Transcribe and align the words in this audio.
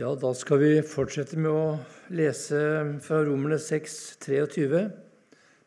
Ja, 0.00 0.14
da 0.16 0.30
skal 0.32 0.62
vi 0.62 0.68
fortsette 0.80 1.36
med 1.36 1.52
å 1.52 1.64
lese 2.16 2.56
fra 3.04 3.18
Romerne 3.26 3.58
6, 3.60 3.96
23. 4.24 4.78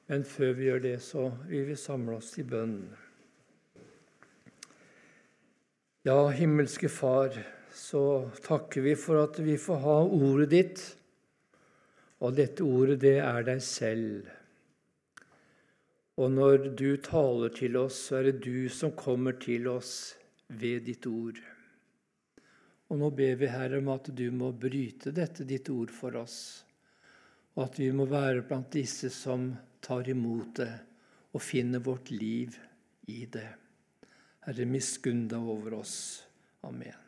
Men 0.10 0.26
før 0.26 0.56
vi 0.58 0.66
gjør 0.72 0.82
det, 0.82 0.94
så 1.06 1.28
vil 1.52 1.68
vi 1.68 1.76
samle 1.78 2.16
oss 2.18 2.32
i 2.42 2.46
bønn. 2.50 2.80
Ja, 6.10 6.18
himmelske 6.34 6.90
Far, 6.90 7.38
så 7.78 8.02
takker 8.50 8.88
vi 8.88 8.98
for 8.98 9.22
at 9.22 9.38
vi 9.38 9.54
får 9.54 9.82
ha 9.86 10.00
ordet 10.02 10.50
ditt. 10.56 10.86
Og 12.26 12.34
dette 12.42 12.66
ordet, 12.66 13.04
det 13.06 13.20
er 13.22 13.46
deg 13.54 13.62
selv. 13.62 14.34
Og 16.18 16.34
når 16.34 16.72
du 16.74 16.96
taler 17.06 17.54
til 17.54 17.78
oss, 17.86 18.08
så 18.08 18.24
er 18.24 18.32
det 18.32 18.40
du 18.50 18.66
som 18.82 18.98
kommer 18.98 19.38
til 19.38 19.70
oss 19.78 20.16
ved 20.50 20.90
ditt 20.90 21.06
ord. 21.06 21.53
Og 22.94 23.00
nå 23.02 23.08
ber 23.10 23.40
vi, 23.40 23.48
Herre, 23.50 23.80
om 23.82 23.88
at 23.90 24.12
du 24.14 24.28
må 24.30 24.52
bryte 24.54 25.10
dette 25.18 25.48
ditt 25.50 25.66
ord 25.74 25.90
for 25.90 26.14
oss, 26.20 26.36
og 27.58 27.64
at 27.64 27.78
vi 27.82 27.88
må 27.90 28.06
være 28.06 28.44
blant 28.46 28.68
disse 28.76 29.10
som 29.10 29.48
tar 29.82 30.06
imot 30.14 30.60
det 30.60 30.74
og 31.34 31.42
finner 31.42 31.82
vårt 31.82 32.12
liv 32.14 32.54
i 33.10 33.24
det. 33.34 33.48
Herre, 34.46 34.68
miskunn 34.70 35.24
deg 35.32 35.42
over 35.42 35.80
oss. 35.80 35.96
Amen. 36.70 37.00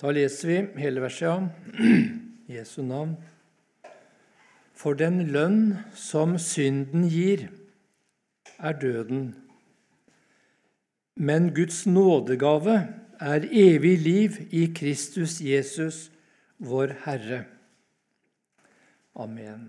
Da 0.00 0.14
leser 0.14 0.48
vi 0.48 0.56
hele 0.80 1.02
verset, 1.04 1.28
ja. 1.28 1.92
Jesu 2.56 2.80
navn. 2.80 3.12
For 4.72 4.96
den 4.96 5.26
lønn 5.34 5.82
som 5.92 6.38
synden 6.40 7.04
gir, 7.12 7.50
er 8.56 8.72
døden. 8.80 9.34
Men 11.20 11.50
Guds 11.52 11.84
nådegave 11.84 12.78
er 13.20 13.46
evig 13.50 13.96
liv 14.02 14.38
i 14.54 14.68
Kristus 14.74 15.40
Jesus, 15.42 16.08
vår 16.58 16.94
Herre. 17.04 17.44
Amen. 19.18 19.68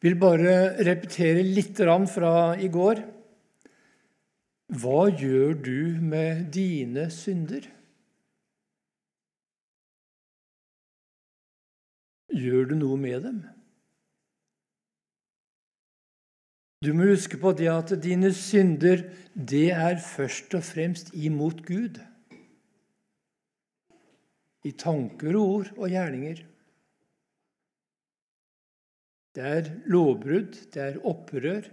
Jeg 0.00 0.06
vil 0.06 0.16
bare 0.16 0.54
repetere 0.86 1.42
litt 1.44 1.76
fra 2.08 2.56
i 2.56 2.70
går. 2.72 3.02
Hva 4.70 5.10
gjør 5.10 5.54
du 5.60 5.98
med 6.00 6.46
dine 6.54 7.10
synder? 7.10 7.66
Gjør 12.30 12.70
du 12.70 12.76
noe 12.78 12.96
med 12.96 13.26
dem? 13.26 13.40
Du 16.80 16.94
må 16.96 17.10
huske 17.10 17.36
på 17.36 17.50
det 17.52 17.66
at 17.68 17.90
dine 18.00 18.30
synder, 18.32 19.02
det 19.36 19.66
er 19.74 19.98
først 20.00 20.54
og 20.56 20.62
fremst 20.64 21.10
imot 21.12 21.58
Gud. 21.66 21.98
I 24.64 24.72
tanker, 24.80 25.36
ord 25.36 25.68
og 25.76 25.92
gjerninger. 25.92 26.40
Det 29.36 29.44
er 29.44 29.68
lovbrudd, 29.92 30.56
det 30.72 30.86
er 30.86 30.96
opprør 31.04 31.68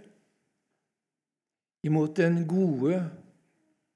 imot 1.88 2.12
den 2.20 2.42
gode 2.50 3.00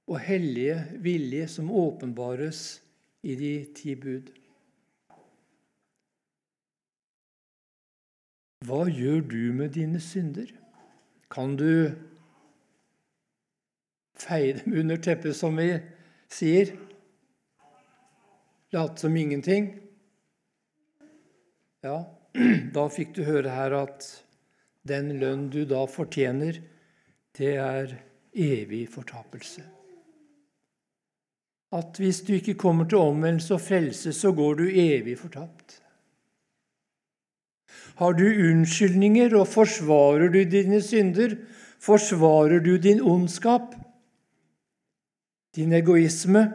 og 0.09 0.19
hellige 0.25 0.79
vilje 1.05 1.45
som 1.59 1.69
åpenbares 1.71 2.81
i 3.23 3.37
de 3.37 3.53
ti 3.77 3.99
bud. 4.01 4.33
Hva 8.65 8.87
gjør 8.89 9.21
du 9.29 9.41
med 9.61 9.75
dine 9.77 10.01
synder? 10.01 10.62
Kan 11.33 11.57
du 11.57 11.93
feie 14.21 14.59
dem 14.59 14.75
under 14.83 15.01
teppet, 15.01 15.37
som 15.37 15.57
vi 15.57 15.71
sier? 16.29 16.75
Late 18.73 19.01
som 19.01 19.17
ingenting? 19.17 19.71
Ja, 21.83 22.05
da 22.77 22.85
fikk 22.93 23.17
du 23.17 23.25
høre 23.25 23.53
her 23.53 23.75
at 23.81 24.07
den 24.89 25.15
lønn 25.23 25.49
du 25.53 25.65
da 25.69 25.87
fortjener, 25.89 26.61
det 27.37 27.55
er 27.57 27.97
evig 28.33 28.87
fortapelse. 28.93 29.65
At 31.73 31.97
hvis 31.97 32.21
du 32.27 32.35
ikke 32.37 32.59
kommer 32.61 32.85
til 32.89 33.01
omvendelse 33.01 33.57
og 33.57 33.65
frelse, 33.65 34.13
så 34.13 34.33
går 34.37 34.61
du 34.61 34.67
evig 34.69 35.17
fortapt. 35.19 35.82
Har 38.01 38.17
du 38.17 38.25
unnskyldninger 38.25 39.35
og 39.37 39.49
forsvarer 39.53 40.33
du 40.33 40.41
dine 40.49 40.81
synder? 40.83 41.37
Forsvarer 41.83 42.63
du 42.63 42.77
din 42.79 43.03
ondskap, 43.03 43.75
din 45.57 45.73
egoisme, 45.77 46.47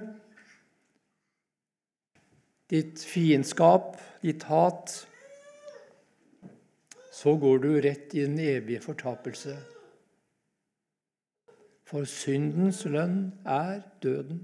ditt 2.71 3.03
fiendskap, 3.05 3.97
ditt 4.23 4.47
hat? 4.49 4.93
Så 7.11 7.35
går 7.41 7.59
du 7.63 7.69
rett 7.81 8.13
i 8.15 8.23
den 8.25 8.39
evige 8.39 8.81
fortapelse. 8.81 9.57
For 11.87 12.07
syndens 12.09 12.83
lønn 12.85 13.31
er 13.45 13.81
døden. 14.03 14.41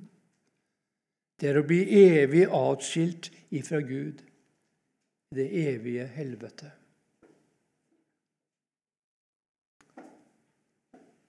Det 1.39 1.49
er 1.49 1.59
å 1.59 1.65
bli 1.67 1.81
evig 1.99 2.45
atskilt 2.47 3.27
ifra 3.51 3.81
Gud, 3.83 4.21
det 5.33 5.49
evige 5.63 6.05
helvete. 6.15 6.71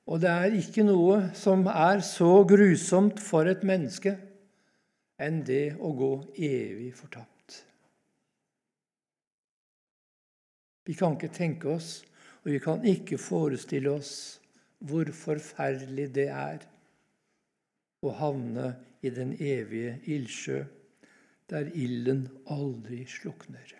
Og 0.05 0.21
det 0.21 0.31
er 0.31 0.57
ikke 0.59 0.85
noe 0.85 1.31
som 1.37 1.65
er 1.71 2.03
så 2.05 2.43
grusomt 2.49 3.23
for 3.25 3.49
et 3.49 3.65
menneske 3.65 4.13
enn 5.25 5.41
det 5.47 5.77
å 5.81 5.93
gå 5.97 6.11
evig 6.35 6.91
fortapt. 6.99 7.61
Vi 10.85 10.93
kan 10.99 11.17
ikke 11.17 11.33
tenke 11.33 11.71
oss, 11.73 12.03
og 12.45 12.53
vi 12.53 12.61
kan 12.61 12.85
ikke 12.85 13.17
forestille 13.17 13.95
oss 13.95 14.15
hvor 14.85 15.09
forferdelig 15.17 16.11
det 16.13 16.29
er 16.29 16.67
å 18.05 18.13
havne 18.19 18.75
i 19.01 19.13
den 19.13 19.33
evige 19.41 19.97
ildsjø, 20.13 20.61
der 21.49 21.71
ilden 21.73 22.27
aldri 22.53 23.05
slukner. 23.09 23.73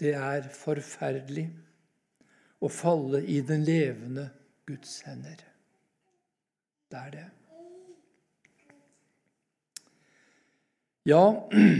Det 0.00 0.14
er 0.16 0.48
forferdelig 0.54 1.48
å 2.58 2.70
falle 2.72 3.22
i 3.22 3.40
den 3.46 3.64
levende 3.66 4.28
Guds 4.68 5.00
hender. 5.06 5.40
Det 6.88 6.98
er 6.98 7.10
det. 7.14 7.26
Ja, 11.08 11.22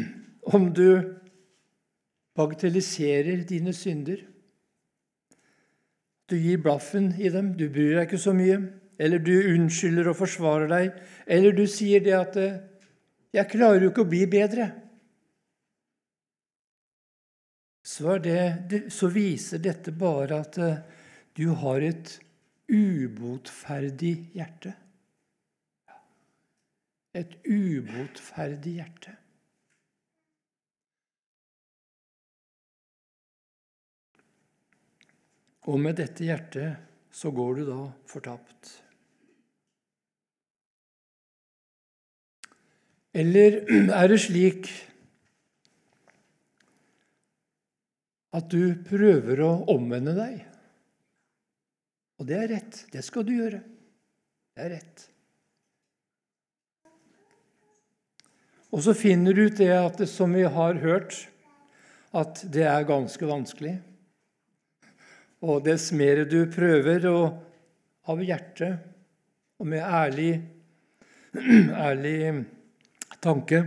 om 0.56 0.69
du 0.72 0.91
bagatelliserer 2.39 3.43
dine 3.49 3.75
synder, 3.77 4.22
du 6.28 6.37
gir 6.37 6.61
blaffen 6.61 7.15
i 7.16 7.31
dem, 7.33 7.55
du 7.56 7.66
bryr 7.72 7.97
deg 7.97 8.06
ikke 8.06 8.21
så 8.21 8.34
mye, 8.37 8.60
eller 9.00 9.22
du 9.22 9.33
unnskylder 9.33 10.10
og 10.10 10.19
forsvarer 10.19 10.69
deg, 10.71 10.99
eller 11.27 11.56
du 11.56 11.65
sier 11.71 12.05
det 12.05 12.16
at 12.16 12.37
'Jeg 13.33 13.50
klarer 13.50 13.83
jo 13.83 13.91
ikke 13.91 14.05
å 14.06 14.12
bli 14.12 14.27
bedre' 14.27 14.88
så, 17.98 18.19
det, 18.22 18.92
så 18.94 19.09
viser 19.10 19.62
dette 19.62 19.91
bare 19.91 20.42
at 20.44 20.59
eh, 20.62 20.82
du 21.34 21.48
har 21.59 21.82
et 21.82 22.12
ubotferdig 22.70 24.12
hjerte. 24.36 24.75
Et 27.19 27.32
ubotferdig 27.48 28.76
hjerte. 28.78 29.14
Og 35.69 35.80
med 35.82 35.98
dette 35.98 36.25
hjertet 36.25 36.78
så 37.12 37.32
går 37.34 37.59
du 37.59 37.65
da 37.66 37.80
fortapt. 38.09 38.76
Eller 43.18 43.65
er 44.00 44.15
det 44.15 44.22
slik 44.22 44.71
at 48.36 48.51
du 48.53 48.75
prøver 48.84 49.41
å 49.45 49.53
omvende 49.72 50.15
deg. 50.16 50.42
Og 52.19 52.27
det 52.28 52.36
er 52.39 52.51
rett. 52.53 52.83
Det 52.92 53.04
skal 53.07 53.25
du 53.27 53.33
gjøre. 53.36 53.60
Det 54.54 54.66
er 54.66 54.75
rett. 54.77 55.07
Og 58.69 58.83
så 58.84 58.92
finner 58.92 59.33
du 59.33 59.47
ut 59.47 59.57
det 59.57 59.71
at 59.72 60.01
det, 60.03 60.10
som 60.13 60.34
vi 60.36 60.45
har 60.45 60.80
hørt, 60.83 61.15
at 62.13 62.42
det 62.53 62.66
er 62.69 62.89
ganske 62.89 63.28
vanskelig. 63.28 63.78
Og 65.41 65.63
dess 65.65 65.89
mer 65.95 66.24
du 66.28 66.42
prøver 66.51 67.07
og 67.09 67.39
av 68.09 68.21
hjertet 68.24 68.83
og 69.59 69.69
med 69.71 69.83
ærlig, 69.83 70.33
ærlig 71.89 72.19
tanke, 73.22 73.63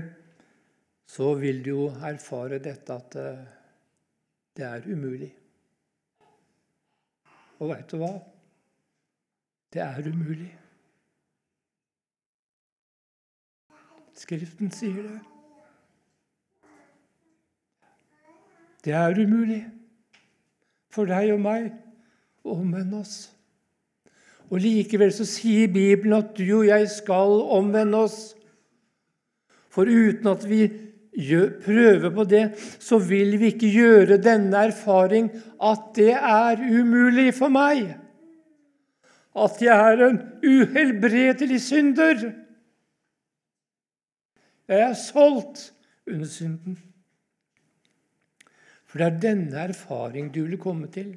så 1.07 1.33
vil 1.39 1.63
du 1.63 1.71
jo 1.71 1.87
erfare 2.07 2.61
dette 2.63 2.95
at 2.95 3.17
eh, 3.19 3.41
det 4.57 4.65
er 4.65 4.87
umulig. 4.87 5.31
Og 7.59 7.69
veit 7.69 7.91
du 7.91 7.97
hva? 8.01 8.13
Det 9.73 9.81
er 9.81 10.07
umulig. 10.09 10.49
Skriften 14.13 14.71
sier 14.71 15.03
det. 15.03 15.19
Det 18.85 18.93
er 18.93 19.19
umulig 19.21 19.61
for 20.91 21.07
deg 21.09 21.31
og 21.35 21.41
meg 21.41 21.69
å 22.43 22.57
omvende 22.57 23.01
oss. 23.01 23.15
Og 24.51 24.59
Likevel 24.59 25.13
så 25.15 25.25
sier 25.25 25.71
Bibelen 25.71 26.17
at 26.17 26.33
du 26.35 26.43
og 26.57 26.67
jeg 26.67 26.89
skal 26.91 27.37
omvende 27.55 28.01
oss. 28.03 28.19
For 29.71 29.87
uten 29.87 30.27
at 30.27 30.43
vi 30.49 30.65
prøver 31.11 32.09
på 32.15 32.23
det, 32.23 32.43
så 32.79 32.97
vil 32.97 33.39
vi 33.39 33.51
ikke 33.51 33.71
gjøre 33.71 34.17
denne 34.21 34.57
erfaring 34.69 35.31
at 35.61 35.91
det 35.95 36.13
er 36.13 36.61
umulig 36.61 37.33
for 37.35 37.51
meg. 37.51 37.97
At 39.35 39.61
jeg 39.63 39.93
er 39.93 40.05
en 40.07 40.21
uhelbredelig 40.43 41.61
synder. 41.61 42.31
Jeg 44.67 44.79
er 44.89 44.95
solgt 44.95 45.73
under 46.07 46.27
synden. 46.27 46.79
For 48.87 48.99
det 48.99 49.07
er 49.07 49.19
denne 49.23 49.67
erfaring 49.71 50.33
du 50.35 50.43
vil 50.43 50.59
komme 50.59 50.87
til. 50.91 51.13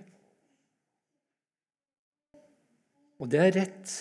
Og 3.18 3.30
det 3.30 3.40
er 3.40 3.54
rett. 3.56 3.94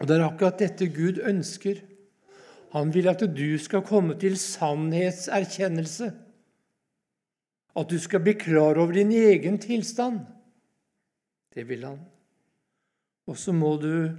Og 0.00 0.08
det 0.08 0.16
er 0.16 0.24
akkurat 0.26 0.58
dette 0.58 0.88
Gud 0.90 1.20
ønsker. 1.22 1.82
Han 2.72 2.92
vil 2.94 3.08
at 3.08 3.20
du 3.36 3.58
skal 3.60 3.82
komme 3.84 4.16
til 4.20 4.38
sannhetserkjennelse. 4.40 6.12
At 7.76 7.90
du 7.90 7.98
skal 8.00 8.20
bli 8.24 8.32
klar 8.32 8.80
over 8.80 8.92
din 8.96 9.12
egen 9.12 9.58
tilstand. 9.60 10.20
Det 11.54 11.68
vil 11.68 11.84
han. 11.84 12.00
Og 13.26 13.36
så 13.36 13.52
må 13.52 13.76
du 13.76 14.16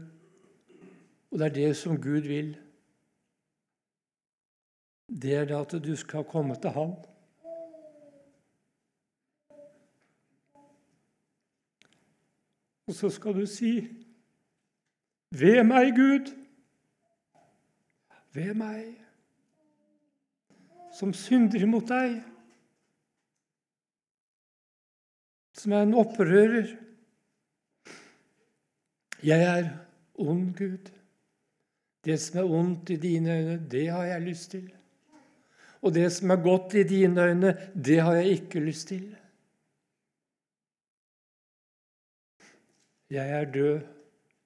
Og 1.34 1.40
det 1.40 1.46
er 1.46 1.54
det 1.54 1.78
som 1.78 1.98
Gud 1.98 2.28
vil. 2.30 2.54
Det 5.10 5.34
er 5.34 5.46
det 5.46 5.56
at 5.58 5.84
du 5.84 5.96
skal 5.96 6.24
komme 6.24 6.56
til 6.56 6.70
Han. 6.70 6.94
Og 12.88 12.94
så 12.94 13.10
skal 13.10 13.34
du 13.34 13.46
si 13.46 13.90
Ved 15.32 15.64
meg, 15.64 15.96
Gud. 15.98 16.43
Ved 18.34 18.54
meg, 18.58 18.88
som 20.94 21.14
synder 21.14 21.62
imot 21.62 21.86
deg. 21.90 22.18
Som 25.58 25.76
er 25.78 25.86
en 25.86 25.98
opprører. 26.02 26.74
Jeg 29.24 29.46
er 29.48 29.70
ond, 30.20 30.50
Gud. 30.58 30.90
Det 32.04 32.18
som 32.20 32.42
er 32.42 32.56
ondt 32.58 32.90
i 32.90 32.98
dine 33.00 33.38
øyne, 33.38 33.60
det 33.72 33.86
har 33.92 34.04
jeg 34.10 34.26
lyst 34.26 34.52
til. 34.52 34.66
Og 35.84 35.94
det 35.94 36.10
som 36.16 36.34
er 36.34 36.44
godt 36.44 36.74
i 36.80 36.84
dine 36.88 37.30
øyne, 37.30 37.54
det 37.76 38.02
har 38.02 38.14
jeg 38.14 38.26
ikke 38.40 38.60
lyst 38.60 38.88
til. 38.88 39.16
Jeg 43.10 43.30
er 43.30 43.52
død 43.52 43.82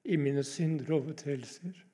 i 0.04 0.16
mine 0.16 0.44
synder 0.44 0.94
og 0.94 1.02
overtredelser. 1.02 1.87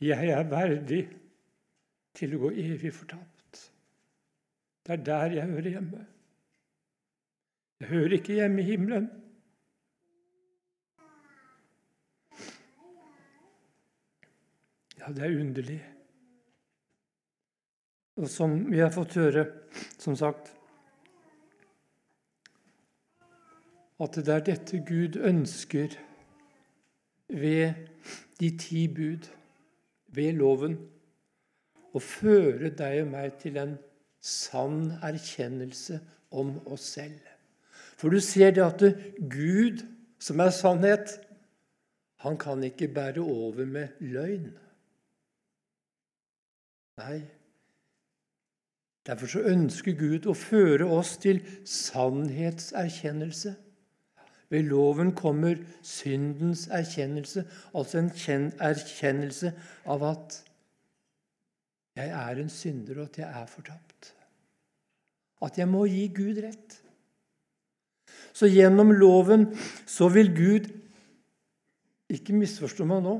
Jeg 0.00 0.30
er 0.32 0.46
verdig 0.48 1.02
til 2.16 2.34
å 2.34 2.46
gå 2.46 2.50
evig 2.56 2.92
fortapt. 2.96 3.66
Det 4.86 4.94
er 4.96 5.02
der 5.04 5.34
jeg 5.36 5.50
hører 5.50 5.68
hjemme. 5.74 6.04
Jeg 7.80 7.88
hører 7.88 8.14
ikke 8.16 8.36
hjemme 8.38 8.62
i 8.62 8.68
himmelen. 8.68 9.08
Ja, 15.00 15.12
det 15.16 15.24
er 15.24 15.40
underlig. 15.40 15.80
Og 18.20 18.28
som 18.28 18.56
vi 18.72 18.80
har 18.80 18.92
fått 18.92 19.16
høre, 19.20 19.44
som 20.00 20.16
sagt 20.16 20.52
at 24.00 24.16
det 24.16 24.32
er 24.32 24.44
dette 24.44 24.80
Gud 24.88 25.16
ønsker 25.16 25.92
ved 27.28 27.86
de 28.40 28.50
ti 28.60 28.86
bud, 28.88 29.28
ved 30.14 30.38
loven, 30.38 30.76
å 31.94 31.98
føre 32.02 32.70
deg 32.76 33.02
og 33.04 33.10
meg 33.14 33.38
til 33.42 33.58
en 33.58 33.74
sann 34.22 34.92
erkjennelse 35.02 35.98
om 36.36 36.54
oss 36.70 36.92
selv. 36.94 37.18
For 37.98 38.12
du 38.12 38.20
ser 38.22 38.54
det 38.56 38.64
at 38.64 38.84
Gud, 39.32 39.82
som 40.22 40.40
er 40.40 40.54
sannhet, 40.54 41.18
han 42.20 42.36
kan 42.40 42.62
ikke 42.64 42.88
bære 42.92 43.20
over 43.20 43.64
med 43.66 44.00
løgn. 44.00 44.52
Nei. 47.00 47.20
Derfor 49.06 49.26
så 49.32 49.40
ønsker 49.48 49.96
Gud 49.96 50.28
å 50.28 50.36
føre 50.36 50.84
oss 50.92 51.14
til 51.22 51.40
sannhetserkjennelse. 51.64 53.54
Ved 54.50 54.66
loven 54.66 55.12
kommer 55.14 55.54
syndens 55.82 56.66
erkjennelse, 56.66 57.44
altså 57.74 58.00
en 58.00 58.10
erkjennelse 58.58 59.52
av 59.86 60.02
at 60.08 60.40
jeg 61.98 62.10
er 62.10 62.40
en 62.40 62.50
synder, 62.50 62.98
og 62.98 63.10
at 63.10 63.18
jeg 63.18 63.42
er 63.42 63.46
fortapt. 63.46 64.12
At 65.42 65.58
jeg 65.58 65.68
må 65.68 65.84
gi 65.86 66.08
Gud 66.14 66.42
rett. 66.42 66.80
Så 68.34 68.50
gjennom 68.50 68.92
loven 68.94 69.50
så 69.86 70.10
vil 70.12 70.34
Gud 70.36 70.70
Ikke 72.10 72.34
misforstå 72.34 72.82
meg 72.90 73.04
nå. 73.04 73.12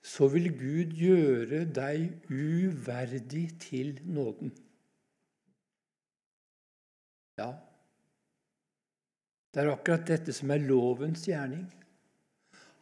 Så 0.00 0.24
vil 0.32 0.46
Gud 0.56 0.94
gjøre 0.96 1.66
deg 1.68 2.30
uverdig 2.32 3.42
til 3.60 3.90
nåden. 4.08 4.54
Ja, 7.36 7.50
det 9.50 9.62
er 9.62 9.72
akkurat 9.72 10.06
dette 10.06 10.34
som 10.34 10.50
er 10.54 10.62
lovens 10.62 11.26
gjerning. 11.26 11.66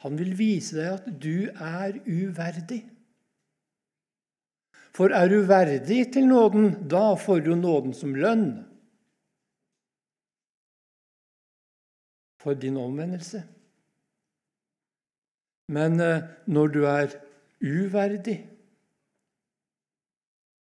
Han 0.04 0.18
vil 0.20 0.34
vise 0.38 0.76
deg 0.76 0.94
at 0.98 1.06
du 1.20 1.48
er 1.50 1.96
uverdig. 2.06 2.82
For 4.94 5.14
er 5.14 5.30
du 5.30 5.40
verdig 5.46 6.00
til 6.14 6.26
nåden, 6.28 6.72
da 6.90 7.12
får 7.18 7.44
du 7.46 7.54
nåden 7.56 7.94
som 7.94 8.16
lønn 8.18 8.48
for 12.42 12.58
din 12.58 12.78
omvendelse. 12.80 13.42
Men 15.68 16.00
eh, 16.00 16.24
når 16.46 16.72
du 16.72 16.80
er 16.88 17.14
uverdig, 17.60 18.38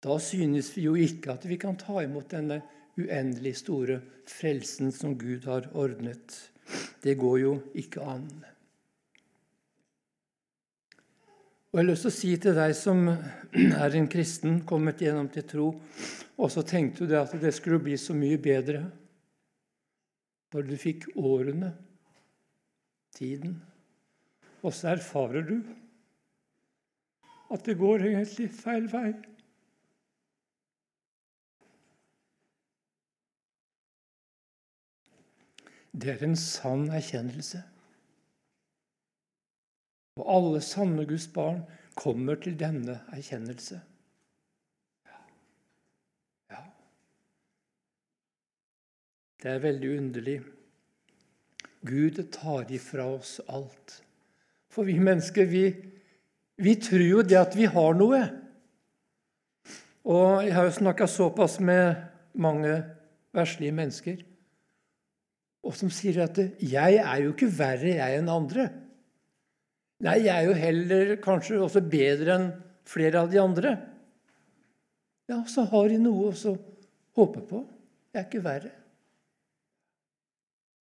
da 0.04 0.18
synes 0.20 0.74
vi 0.76 0.86
jo 0.86 0.96
ikke 1.00 1.34
at 1.34 1.48
vi 1.50 1.58
kan 1.58 1.78
ta 1.80 2.04
imot 2.04 2.30
denne 2.32 2.60
uendelig 3.00 3.58
store 3.64 4.00
frelsen 4.30 4.92
som 4.94 5.18
Gud 5.18 5.46
har 5.50 5.70
ordnet. 5.74 6.36
Det 7.04 7.16
går 7.20 7.38
jo 7.42 7.54
ikke 7.78 8.04
an. 8.06 8.28
Og 11.74 11.80
Jeg 11.80 11.86
har 11.86 11.90
lyst 11.90 12.06
til 12.06 12.12
å 12.12 12.18
si 12.20 12.32
til 12.38 12.54
deg 12.54 12.76
som 12.78 13.08
er 13.10 13.96
en 13.98 14.10
kristen, 14.12 14.60
kommet 14.62 15.02
gjennom 15.02 15.26
til 15.34 15.46
tro, 15.50 15.70
og 16.38 16.52
så 16.54 16.62
tenkte 16.62 17.08
du 17.10 17.16
at 17.18 17.34
det 17.42 17.54
skulle 17.58 17.82
bli 17.82 17.98
så 17.98 18.14
mye 18.14 18.38
bedre 18.38 18.84
når 20.54 20.68
du 20.70 20.76
fikk 20.78 21.08
årene, 21.18 21.72
tiden. 23.18 23.56
Og 24.62 24.74
så 24.74 24.94
erfarer 24.94 25.46
du 25.50 25.58
at 27.54 27.66
det 27.66 27.78
går 27.78 28.06
egentlig 28.06 28.52
feil 28.54 28.86
vei. 28.90 29.10
Det 35.94 36.10
er 36.10 36.24
en 36.26 36.38
sann 36.40 36.88
erkjennelse. 36.90 37.62
Og 40.18 40.26
alle 40.30 40.62
sanne 40.66 41.06
Guds 41.10 41.28
barn 41.34 41.62
kommer 41.98 42.40
til 42.42 42.56
denne 42.58 43.00
erkjennelse. 43.14 43.78
Ja. 45.06 45.20
ja. 46.54 46.64
Det 49.42 49.54
er 49.54 49.64
veldig 49.68 49.94
underlig. 49.98 50.38
Gud 51.86 52.22
tar 52.34 52.72
ifra 52.74 53.08
oss 53.14 53.40
alt. 53.48 54.00
For 54.74 54.90
vi 54.90 54.98
mennesker, 54.98 55.46
vi, 55.46 55.68
vi 56.58 56.76
tror 56.82 57.06
jo 57.06 57.22
det 57.22 57.38
at 57.38 57.58
vi 57.58 57.70
har 57.70 57.98
noe. 57.98 58.24
Og 60.10 60.42
jeg 60.42 60.58
har 60.58 60.70
jo 60.70 60.78
snakka 60.82 61.08
såpass 61.08 61.60
med 61.62 62.02
mange 62.34 62.80
verslige 63.34 63.76
mennesker 63.76 64.22
og 65.64 65.76
som 65.76 65.90
sier 65.90 66.24
at 66.24 66.38
'jeg 66.60 66.96
er 67.00 67.18
jo 67.24 67.32
ikke 67.32 67.58
verre, 67.58 67.96
jeg, 67.96 68.20
enn 68.20 68.30
andre'. 68.30 68.70
Nei, 70.04 70.20
jeg 70.26 70.36
er 70.36 70.48
jo 70.48 70.54
heller 70.54 71.16
kanskje 71.24 71.62
også 71.64 71.82
bedre 71.90 72.36
enn 72.36 72.50
flere 72.84 73.22
av 73.24 73.32
de 73.32 73.40
andre. 73.40 73.78
Ja, 75.30 75.44
så 75.48 75.64
har 75.64 75.88
de 75.88 75.98
noe 75.98 76.34
å 76.34 76.56
håpe 77.16 77.42
på. 77.48 77.64
Jeg 78.12 78.20
er 78.20 78.28
ikke 78.28 78.44
verre. 78.44 78.72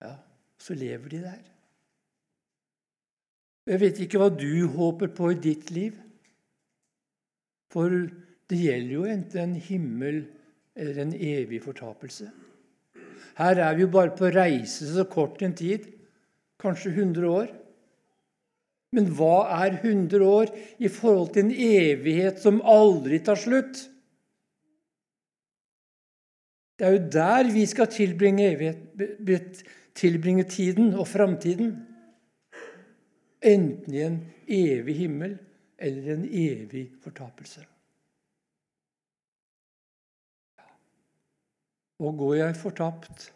Ja, 0.03 0.17
så 0.59 0.75
lever 0.75 1.09
de 1.09 1.23
der. 1.23 1.43
Jeg 3.71 3.79
vet 3.79 4.01
ikke 4.03 4.19
hva 4.19 4.31
du 4.35 4.67
håper 4.75 5.13
på 5.15 5.31
i 5.31 5.39
ditt 5.39 5.71
liv. 5.71 5.95
For 7.71 7.89
det 8.51 8.59
gjelder 8.59 8.95
jo 8.97 9.05
enten 9.09 9.43
en 9.45 9.55
himmel 9.55 10.25
eller 10.75 10.99
en 11.05 11.15
evig 11.15 11.63
fortapelse. 11.63 12.27
Her 13.39 13.61
er 13.65 13.77
vi 13.77 13.87
jo 13.87 13.93
bare 13.93 14.13
på 14.17 14.31
reise 14.33 14.89
så 14.93 15.05
kort 15.09 15.43
en 15.43 15.55
tid, 15.57 15.87
kanskje 16.61 16.93
100 16.93 17.29
år. 17.29 17.49
Men 18.93 19.09
hva 19.17 19.47
er 19.65 19.79
100 19.79 20.27
år 20.27 20.53
i 20.79 20.91
forhold 20.93 21.33
til 21.33 21.47
en 21.47 21.55
evighet 21.55 22.43
som 22.43 22.61
aldri 22.69 23.23
tar 23.25 23.41
slutt? 23.41 23.87
Det 26.77 26.89
er 26.89 26.97
jo 26.97 27.09
der 27.15 27.49
vi 27.55 27.65
skal 27.71 27.89
tilbringe, 27.89 28.51
evighet, 28.53 29.63
tilbringe 29.97 30.45
tiden 30.45 30.93
og 30.93 31.07
framtiden. 31.09 31.77
Enten 33.43 33.97
i 33.97 34.05
en 34.05 34.19
evig 34.47 34.97
himmel 35.05 35.37
eller 35.79 36.15
en 36.15 36.25
evig 36.27 36.89
fortapelse. 37.05 37.65
Og 42.03 42.17
går 42.19 42.35
jeg 42.35 42.59
fortapt, 42.59 43.29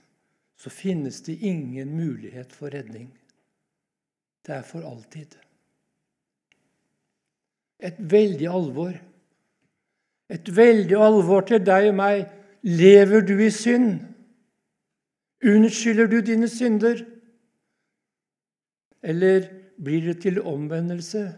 så 0.58 0.70
finnes 0.72 1.20
det 1.22 1.38
ingen 1.46 1.92
mulighet 1.94 2.52
for 2.52 2.72
redning. 2.74 3.10
Det 4.46 4.54
er 4.54 4.64
for 4.66 4.82
alltid. 4.86 5.36
Et 7.78 7.98
veldig 7.98 8.48
alvor. 8.50 8.94
Et 10.30 10.56
veldig 10.56 10.96
alvor 10.98 11.44
til 11.46 11.62
deg 11.62 11.90
og 11.92 11.98
meg. 12.00 12.24
Lever 12.66 13.22
du 13.26 13.36
i 13.38 13.50
synd? 13.54 14.00
Unnskylder 15.46 16.10
du 16.10 16.18
dine 16.24 16.48
synder? 16.50 17.04
Eller 19.02 19.46
blir 19.78 20.08
det 20.08 20.22
til 20.24 20.40
omvendelse? 20.42 21.28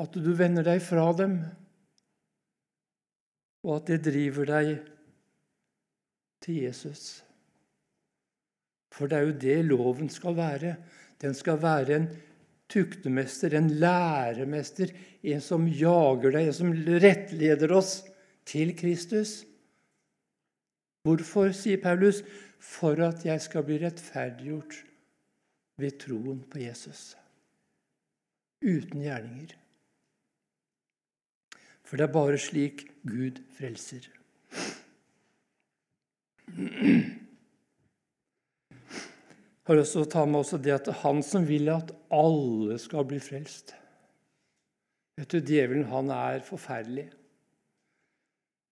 At 0.00 0.14
du 0.14 0.30
vender 0.32 0.64
deg 0.64 0.80
fra 0.80 1.10
dem, 1.12 1.34
og 3.66 3.74
at 3.76 3.90
det 3.90 3.98
driver 4.06 4.48
deg 4.48 4.70
til 6.40 6.62
Jesus. 6.64 7.22
For 8.90 9.06
det 9.06 9.18
er 9.18 9.28
jo 9.28 9.36
det 9.44 9.58
loven 9.68 10.10
skal 10.10 10.36
være. 10.36 10.74
Den 11.20 11.34
skal 11.36 11.60
være 11.62 11.96
en 11.96 12.08
tuktemester, 12.70 13.54
en 13.56 13.70
læremester, 13.82 14.90
en 15.22 15.40
som 15.44 15.66
jager 15.68 16.34
deg, 16.34 16.48
en 16.48 16.56
som 16.56 16.74
rettleder 17.04 17.74
oss 17.76 18.00
til 18.48 18.74
Kristus. 18.78 19.40
Hvorfor, 21.06 21.52
sier 21.56 21.80
Paulus, 21.80 22.22
for 22.60 22.98
at 23.06 23.24
jeg 23.24 23.40
skal 23.40 23.64
bli 23.64 23.78
rettferdiggjort 23.80 24.76
ved 25.80 25.96
troen 26.02 26.42
på 26.50 26.60
Jesus. 26.60 27.14
Uten 28.60 29.00
gjerninger. 29.00 29.56
For 31.84 31.96
det 31.96 32.06
er 32.06 32.12
bare 32.14 32.38
slik 32.38 32.84
Gud 33.08 33.40
frelser. 33.56 34.19
Jeg 39.60 39.76
har 39.76 39.78
lyst 39.78 39.94
til 39.94 40.02
å 40.02 40.10
ta 40.10 40.24
med 40.26 40.40
også 40.40 40.58
det 40.58 40.74
at 40.74 40.88
han 41.04 41.20
som 41.22 41.44
vil 41.46 41.70
at 41.70 41.92
alle 42.10 42.78
skal 42.82 43.06
bli 43.06 43.20
frelst. 43.22 43.74
Vet 45.20 45.30
du, 45.30 45.38
Djevelen 45.44 45.86
han 45.92 46.10
er 46.14 46.40
forferdelig. 46.42 47.06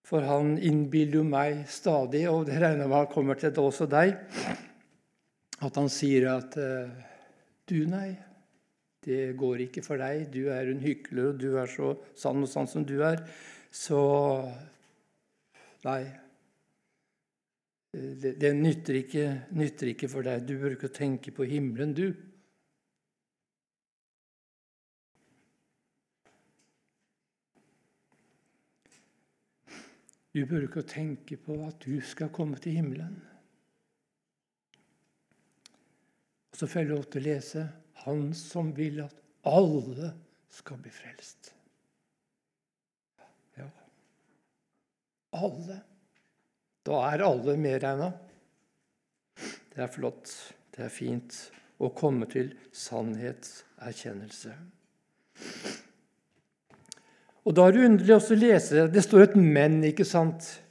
For 0.08 0.24
han 0.24 0.56
innbiller 0.64 1.20
jo 1.20 1.26
meg 1.28 1.66
stadig, 1.68 2.24
og 2.30 2.46
det 2.48 2.56
regner 2.62 2.86
jeg 2.86 2.92
med 2.94 3.10
kommer 3.12 3.36
til 3.38 3.52
det 3.52 3.60
også 3.60 3.86
deg, 3.92 4.14
at 5.58 5.76
han 5.76 5.90
sier 5.92 6.30
at 6.32 6.56
eh, 6.56 6.88
du, 7.68 7.82
nei, 7.90 8.14
det 9.04 9.34
går 9.38 9.66
ikke 9.66 9.84
for 9.84 10.00
deg. 10.00 10.30
Du 10.32 10.48
er 10.54 10.70
en 10.72 10.80
hykler, 10.80 11.34
og 11.34 11.42
du 11.42 11.58
er 11.60 11.68
så 11.70 11.92
sann 12.16 12.40
og 12.42 12.48
sann 12.50 12.70
som 12.70 12.86
du 12.88 12.96
er. 13.04 13.20
Så 13.68 14.00
nei, 15.84 16.00
det, 17.92 18.34
det 18.40 18.52
nytter, 18.56 19.00
ikke, 19.00 19.26
nytter, 19.56 19.92
ikke, 19.94 20.08
for 20.12 20.26
deg. 20.26 20.44
Du 20.44 20.58
bør 20.60 20.76
ikke 20.76 20.90
tenke 20.92 21.32
på 21.32 21.46
himmelen, 21.48 21.94
du. 21.96 22.12
Du 30.36 30.44
bør 30.46 30.68
ikke 30.68 30.84
tenke 30.86 31.38
på 31.40 31.56
at 31.66 31.80
du 31.82 31.96
skal 32.04 32.28
komme 32.30 32.60
til 32.60 32.76
himmelen. 32.76 33.16
Og 36.52 36.60
Så 36.60 36.66
får 36.66 36.80
jeg 36.80 36.90
lov 36.90 37.04
til 37.08 37.22
å 37.22 37.24
lese 37.24 37.68
Han 38.04 38.28
som 38.36 38.70
vil 38.76 39.00
at 39.02 39.16
alle 39.48 40.12
skal 40.52 40.78
bli 40.82 40.92
frelst. 40.92 41.50
Ja, 43.56 43.66
alle. 45.34 45.80
Da 46.88 47.02
er 47.10 47.20
alle 47.26 47.56
medregna. 47.60 48.12
Det 49.68 49.82
er 49.84 49.90
flott, 49.92 50.30
det 50.72 50.86
er 50.86 50.92
fint 50.92 51.34
å 51.78 51.90
komme 51.94 52.26
til 52.32 52.54
sannhetserkjennelse. 52.72 54.54
Og 57.44 57.54
Da 57.56 57.66
er 57.66 57.72
det 57.72 57.84
underlig 57.84 58.14
også 58.14 58.34
å 58.34 58.40
lese 58.40 58.88
Det 58.92 59.02
står 59.04 59.22
et 59.22 59.36
'men', 59.36 59.84
ikke 59.84 60.04
sant? 60.04 60.62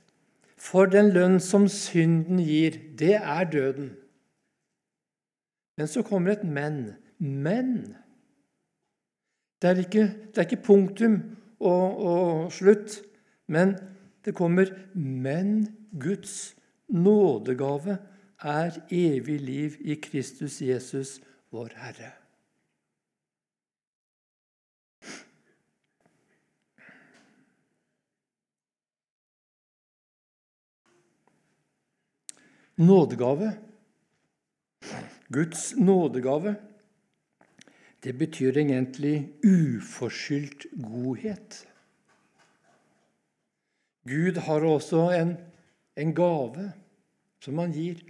For 0.57 0.85
den 0.85 1.13
lønn 1.13 1.39
som 1.39 1.67
synden 1.67 2.39
gir, 2.39 2.77
det 2.97 3.15
er 3.15 3.43
døden. 3.45 3.95
Men 5.77 5.87
så 5.87 6.01
kommer 6.01 6.31
et 6.31 6.43
'men'. 6.43 6.95
Men 7.19 7.95
det 9.61 9.69
er 9.69 9.75
ikke, 9.75 10.13
det 10.33 10.37
er 10.37 10.41
ikke 10.41 10.63
punktum 10.63 11.37
og, 11.59 11.97
og 11.97 12.51
slutt, 12.51 13.01
men 13.47 13.77
det 14.25 14.35
kommer 14.35 14.65
'men 14.93 15.76
Guds 15.91 16.55
nådegave 16.87 17.97
er 18.41 18.79
evig 18.91 19.41
liv 19.41 19.75
i 19.79 19.95
Kristus 19.95 20.61
Jesus, 20.61 21.19
vår 21.51 21.71
Herre. 21.75 22.11
Nådegave, 32.77 33.57
Guds 35.33 35.75
nådegave, 35.75 36.55
det 38.03 38.13
betyr 38.13 38.57
egentlig 38.57 39.33
uforskyldt 39.43 40.65
godhet. 40.83 41.67
Gud 44.05 44.37
har 44.37 44.61
også 44.61 45.09
en 45.11 45.37
en 45.97 46.13
gave 46.17 46.69
som 47.43 47.57
han 47.61 47.73
gir 47.73 48.01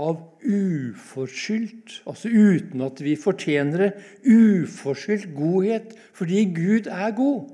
av 0.00 0.20
uforskyldt, 0.46 2.00
altså 2.08 2.30
uten 2.30 2.82
at 2.86 3.02
vi 3.04 3.16
fortjener 3.18 3.84
det, 3.84 3.90
uforskyldt 4.24 5.32
godhet, 5.36 5.94
fordi 6.16 6.44
Gud 6.56 6.90
er 6.90 7.10
god. 7.16 7.50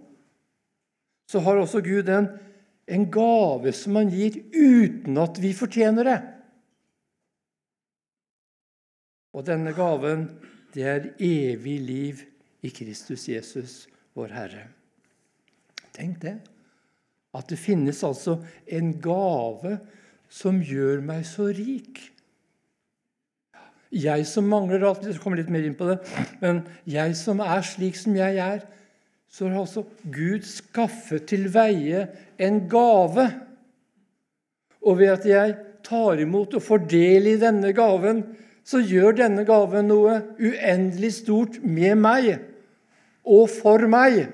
Så 1.32 1.42
har 1.42 1.58
også 1.58 1.82
Gud 1.84 2.08
en, 2.12 2.28
en 2.86 3.08
gave 3.10 3.72
som 3.74 3.98
han 3.98 4.12
gir 4.12 4.38
uten 4.54 5.18
at 5.18 5.40
vi 5.42 5.52
fortjener 5.56 6.06
det. 6.06 6.18
Og 9.36 9.44
denne 9.44 9.74
gaven, 9.76 10.28
det 10.72 10.86
er 10.86 11.08
evig 11.20 11.80
liv 11.82 12.22
i 12.64 12.70
Kristus 12.72 13.26
Jesus, 13.28 13.84
vår 14.16 14.32
Herre. 14.32 14.68
Tenk 15.96 16.20
det. 16.22 16.38
At 17.36 17.50
det 17.52 17.60
finnes 17.60 18.02
altså 18.06 18.38
en 18.66 18.94
gave 19.02 19.76
som 20.32 20.60
gjør 20.64 21.02
meg 21.04 21.26
så 21.28 21.50
rik. 21.54 22.00
Jeg 23.94 24.26
som 24.26 24.48
mangler 24.50 24.82
alt 24.84 25.04
Jeg 25.06 25.20
kommer 25.22 25.38
litt 25.38 25.52
mer 25.52 25.66
inn 25.66 25.76
på 25.78 25.88
det. 25.90 25.98
Men 26.40 26.64
jeg 26.88 27.14
som 27.18 27.40
er 27.44 27.62
slik 27.66 27.98
som 27.98 28.16
jeg 28.18 28.40
er, 28.42 28.64
så 29.30 29.48
har 29.48 29.60
altså 29.60 29.84
Gud 30.02 30.46
skaffet 30.48 31.28
til 31.30 31.48
veie 31.52 32.06
en 32.40 32.62
gave. 32.70 33.28
Og 34.86 34.98
ved 35.00 35.12
at 35.12 35.28
jeg 35.28 35.54
tar 35.86 36.22
imot 36.22 36.56
og 36.56 36.64
får 36.64 36.86
del 36.90 37.30
i 37.30 37.38
denne 37.40 37.72
gaven, 37.76 38.24
så 38.66 38.80
gjør 38.82 39.20
denne 39.20 39.44
gaven 39.46 39.86
noe 39.92 40.18
uendelig 40.40 41.12
stort 41.20 41.60
med 41.62 41.94
meg 42.00 42.32
og 43.26 43.46
for 43.50 43.86
meg 43.90 44.24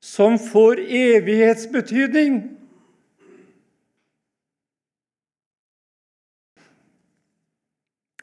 som 0.00 0.38
får 0.38 0.80
evighetsbetydning. 0.80 2.38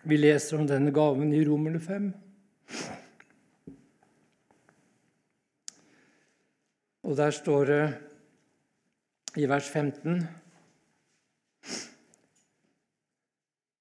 Vi 0.05 0.17
leser 0.17 0.60
om 0.60 0.67
denne 0.70 0.94
gaven 0.94 1.34
i 1.34 1.44
Romerne 1.48 1.82
5. 1.82 2.10
Og 7.05 7.17
der 7.17 7.32
står 7.32 7.65
det 7.70 7.84
i 9.38 9.46
vers 9.50 9.70
15 9.70 10.24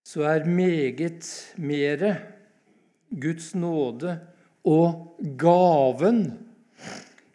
Så 0.04 0.22
er 0.22 0.44
meget 0.44 1.54
mere 1.56 2.16
Guds 3.20 3.54
nåde 3.54 4.20
og 4.64 5.16
gaven 5.38 6.43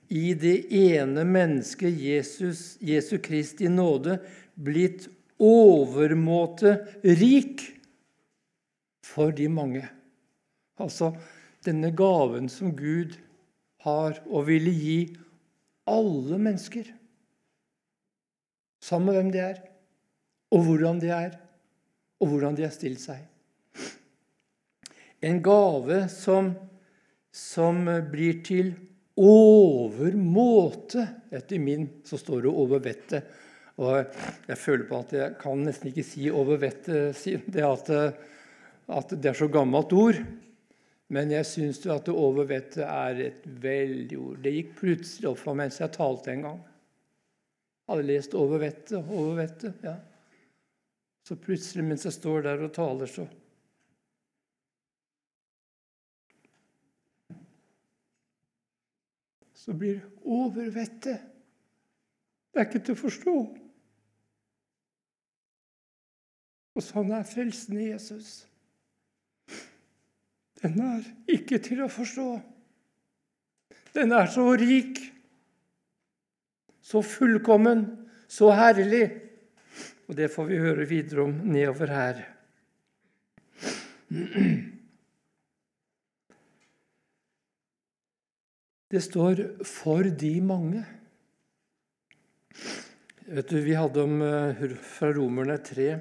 i 0.09 0.33
det 0.33 0.73
ene 0.73 1.23
mennesket, 1.25 1.93
Jesus, 1.93 2.77
Jesu 2.81 3.19
Kristi 3.21 3.69
nåde, 3.69 4.17
blitt 4.57 5.05
overmåte 5.39 6.73
rik 7.05 7.61
for 9.05 9.31
de 9.35 9.45
mange. 9.53 9.85
Altså 10.81 11.13
denne 11.65 11.91
gaven 11.93 12.49
som 12.49 12.73
Gud 12.75 13.19
har 13.85 14.17
og 14.25 14.47
ville 14.49 14.73
gi 14.73 14.99
alle 15.89 16.41
mennesker. 16.41 16.89
Samme 18.81 19.13
hvem 19.13 19.29
de 19.31 19.43
er, 19.43 19.61
og 20.49 20.65
hvordan 20.65 21.01
de 21.03 21.13
er, 21.13 21.37
og 22.19 22.31
hvordan 22.33 22.57
de 22.57 22.65
har 22.65 22.73
stilt 22.73 23.01
seg. 23.03 23.21
En 25.21 25.41
gave 25.43 26.05
som, 26.11 26.53
som 27.35 27.83
blir 28.09 28.39
til 28.47 28.71
overmåte. 29.19 31.07
Etter 31.31 31.59
min 31.59 31.87
så 32.07 32.17
står 32.17 32.41
det 32.41 32.49
'over 32.49 32.79
vettet'. 32.79 33.23
Og 33.79 34.05
jeg 34.47 34.57
føler 34.57 34.85
på 34.87 34.99
at 34.99 35.13
jeg 35.13 35.37
kan 35.39 35.63
nesten 35.63 35.91
ikke 35.91 36.03
si 36.03 36.29
'over 36.29 36.57
vettet', 36.57 37.51
det 37.51 37.63
at, 37.63 37.89
at 38.89 39.09
det 39.09 39.29
er 39.29 39.33
så 39.33 39.47
gammelt 39.47 39.93
ord. 39.93 40.19
Men 41.09 41.31
jeg 41.31 41.45
syns 41.45 41.85
at 41.85 42.09
'over 42.09 42.45
vettet' 42.45 42.85
er 42.85 43.25
et 43.27 43.43
veldig 43.45 44.17
ord. 44.17 44.43
Det 44.43 44.53
gikk 44.53 44.75
plutselig 44.79 45.29
opp 45.29 45.37
for 45.37 45.53
meg 45.53 45.69
mens 45.69 45.79
jeg 45.79 45.91
talte 45.91 46.31
en 46.31 46.41
gang. 46.41 46.59
Jeg 46.59 47.95
hadde 47.95 48.07
lest 48.07 48.33
'over 48.35 48.59
vettet', 48.59 49.09
'over 49.09 49.35
vettet'. 49.35 49.73
ja. 49.83 49.95
Så 51.27 51.35
plutselig, 51.35 51.83
mens 51.83 52.05
jeg 52.05 52.13
står 52.13 52.41
der 52.41 52.63
og 52.63 52.73
taler, 52.73 53.05
så 53.05 53.27
Så 59.69 59.73
blir 59.77 59.99
overvettet 60.25 61.21
Det 62.49 62.57
er 62.57 62.65
ikke 62.65 62.79
til 62.81 62.95
å 62.95 62.97
forstå. 62.97 63.33
Og 66.73 66.81
sånn 66.81 67.11
er 67.13 67.27
frelsen 67.29 67.77
i 67.77 67.91
Jesus. 67.91 68.31
Den 70.63 70.79
er 70.81 71.05
ikke 71.29 71.59
til 71.61 71.83
å 71.85 71.89
forstå. 71.93 72.25
Den 73.93 74.15
er 74.17 74.33
så 74.33 74.47
rik, 74.57 74.97
så 76.81 77.03
fullkommen, 77.05 77.85
så 78.25 78.49
herlig. 78.57 79.05
Og 80.09 80.17
det 80.17 80.31
får 80.33 80.49
vi 80.49 80.63
høre 80.65 80.89
videre 80.89 81.29
om 81.29 81.37
nedover 81.53 81.93
her. 81.93 82.25
Det 88.89 89.01
står 89.05 89.61
'for 89.61 90.03
de 90.03 90.41
mange'. 90.41 90.85
Vet 93.29 93.47
du, 93.47 93.61
Vi 93.61 93.75
hadde 93.77 94.01
om 94.01 94.21
eh, 94.21 94.63
fra 94.81 95.13
Romerne 95.13 95.57
3 95.61 95.99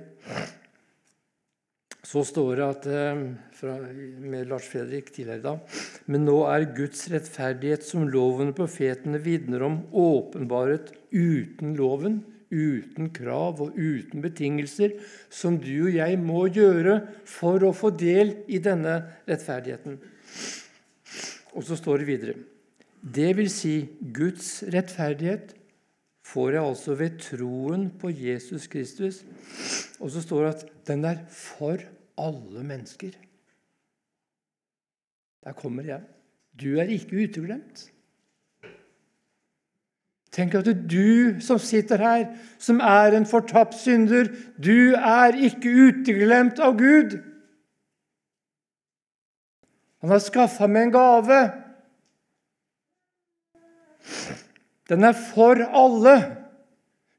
så 2.03 2.25
står 2.25 2.57
det 2.57 2.65
at, 2.65 2.87
eh, 2.87 3.21
fra, 3.53 3.77
med 4.25 4.49
Lars 4.49 4.65
Fredrik 4.65 5.13
tidligere 5.13 5.43
da, 5.43 5.59
Men 6.07 6.25
nå 6.25 6.39
er 6.49 6.75
Guds 6.75 7.11
rettferdighet, 7.13 7.85
som 7.85 8.09
loven 8.09 8.55
og 8.55 8.57
profetene 8.57 9.21
vitner 9.21 9.63
om, 9.63 9.83
åpenbaret 9.93 10.95
uten 11.13 11.77
loven, 11.77 12.25
uten 12.51 13.11
krav 13.13 13.61
og 13.61 13.77
uten 13.77 14.23
betingelser, 14.23 14.97
som 15.29 15.59
du 15.59 15.91
og 15.91 15.93
jeg 15.93 16.19
må 16.19 16.49
gjøre 16.49 17.03
for 17.27 17.61
å 17.61 17.77
få 17.77 17.91
del 17.91 18.39
i 18.49 18.57
denne 18.57 19.03
rettferdigheten. 19.29 20.01
Og 21.53 21.63
så 21.69 21.77
står 21.77 21.99
det 21.99 22.09
videre 22.09 22.58
Det 23.03 23.31
vil 23.37 23.51
si, 23.51 23.89
Guds 24.15 24.65
rettferdighet 24.75 25.55
får 26.27 26.51
jeg 26.57 26.65
altså 26.65 26.95
ved 26.99 27.19
troen 27.23 27.89
på 28.01 28.11
Jesus 28.11 28.67
Kristus. 28.67 29.23
Og 30.01 30.11
så 30.11 30.23
står 30.23 30.45
det 30.45 30.55
at 30.55 30.67
den 30.91 31.05
er 31.05 31.23
for 31.31 31.79
alle 32.19 32.65
mennesker. 32.65 33.15
Der 35.45 35.53
kommer 35.53 35.83
jeg. 35.83 36.03
Du 36.61 36.79
er 36.79 36.91
ikke 36.91 37.23
uteglemt. 37.25 37.89
Tenk 40.33 40.55
at 40.55 40.69
du 40.91 41.41
som 41.41 41.59
sitter 41.59 41.97
her, 41.97 42.27
som 42.59 42.81
er 42.81 43.17
en 43.17 43.27
fortapt 43.27 43.75
synder, 43.75 44.29
du 44.59 44.95
er 44.95 45.35
ikke 45.35 45.73
uteglemt 45.89 46.61
av 46.61 46.77
Gud. 46.79 47.17
Han 50.03 50.13
har 50.13 50.23
skaffa 50.23 50.69
meg 50.71 50.89
en 50.89 50.95
gave. 50.95 51.41
Den 54.89 55.05
er 55.05 55.17
for 55.17 55.61
alle. 55.61 56.17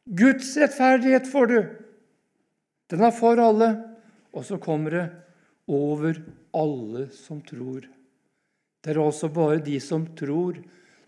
Guds 0.09 0.55
rettferdighet 0.57 1.29
får 1.29 1.51
du. 1.51 1.59
Den 2.89 3.05
er 3.05 3.13
for 3.13 3.39
alle. 3.41 3.69
Og 4.33 4.45
så 4.45 4.57
kommer 4.61 4.95
det 4.95 5.05
over 5.69 6.17
alle 6.57 7.07
som 7.13 7.41
tror. 7.45 7.85
Det 8.79 8.93
er 8.93 9.01
altså 9.03 9.29
bare 9.33 9.59
de 9.61 9.77
som 9.83 10.05
tror, 10.17 10.57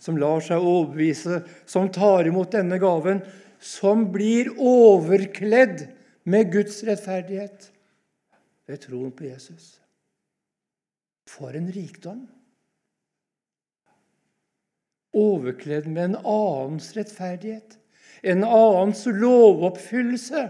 som 0.02 0.18
lar 0.20 0.42
seg 0.44 0.62
overbevise, 0.62 1.42
som 1.70 1.90
tar 1.94 2.28
imot 2.28 2.52
denne 2.54 2.78
gaven, 2.82 3.22
som 3.62 4.08
blir 4.14 4.50
overkledd 4.58 5.86
med 6.30 6.52
Guds 6.54 6.82
rettferdighet 6.86 7.70
ved 8.70 8.82
troen 8.86 9.14
på 9.14 9.30
Jesus. 9.30 9.78
For 11.30 11.54
en 11.56 11.70
rikdom! 11.74 12.26
Overkledd 15.18 15.90
med 15.92 16.04
en 16.04 16.18
annens 16.24 16.94
rettferdighet, 16.96 17.78
en 18.22 18.44
annens 18.48 19.04
lovoppfyllelse. 19.06 20.46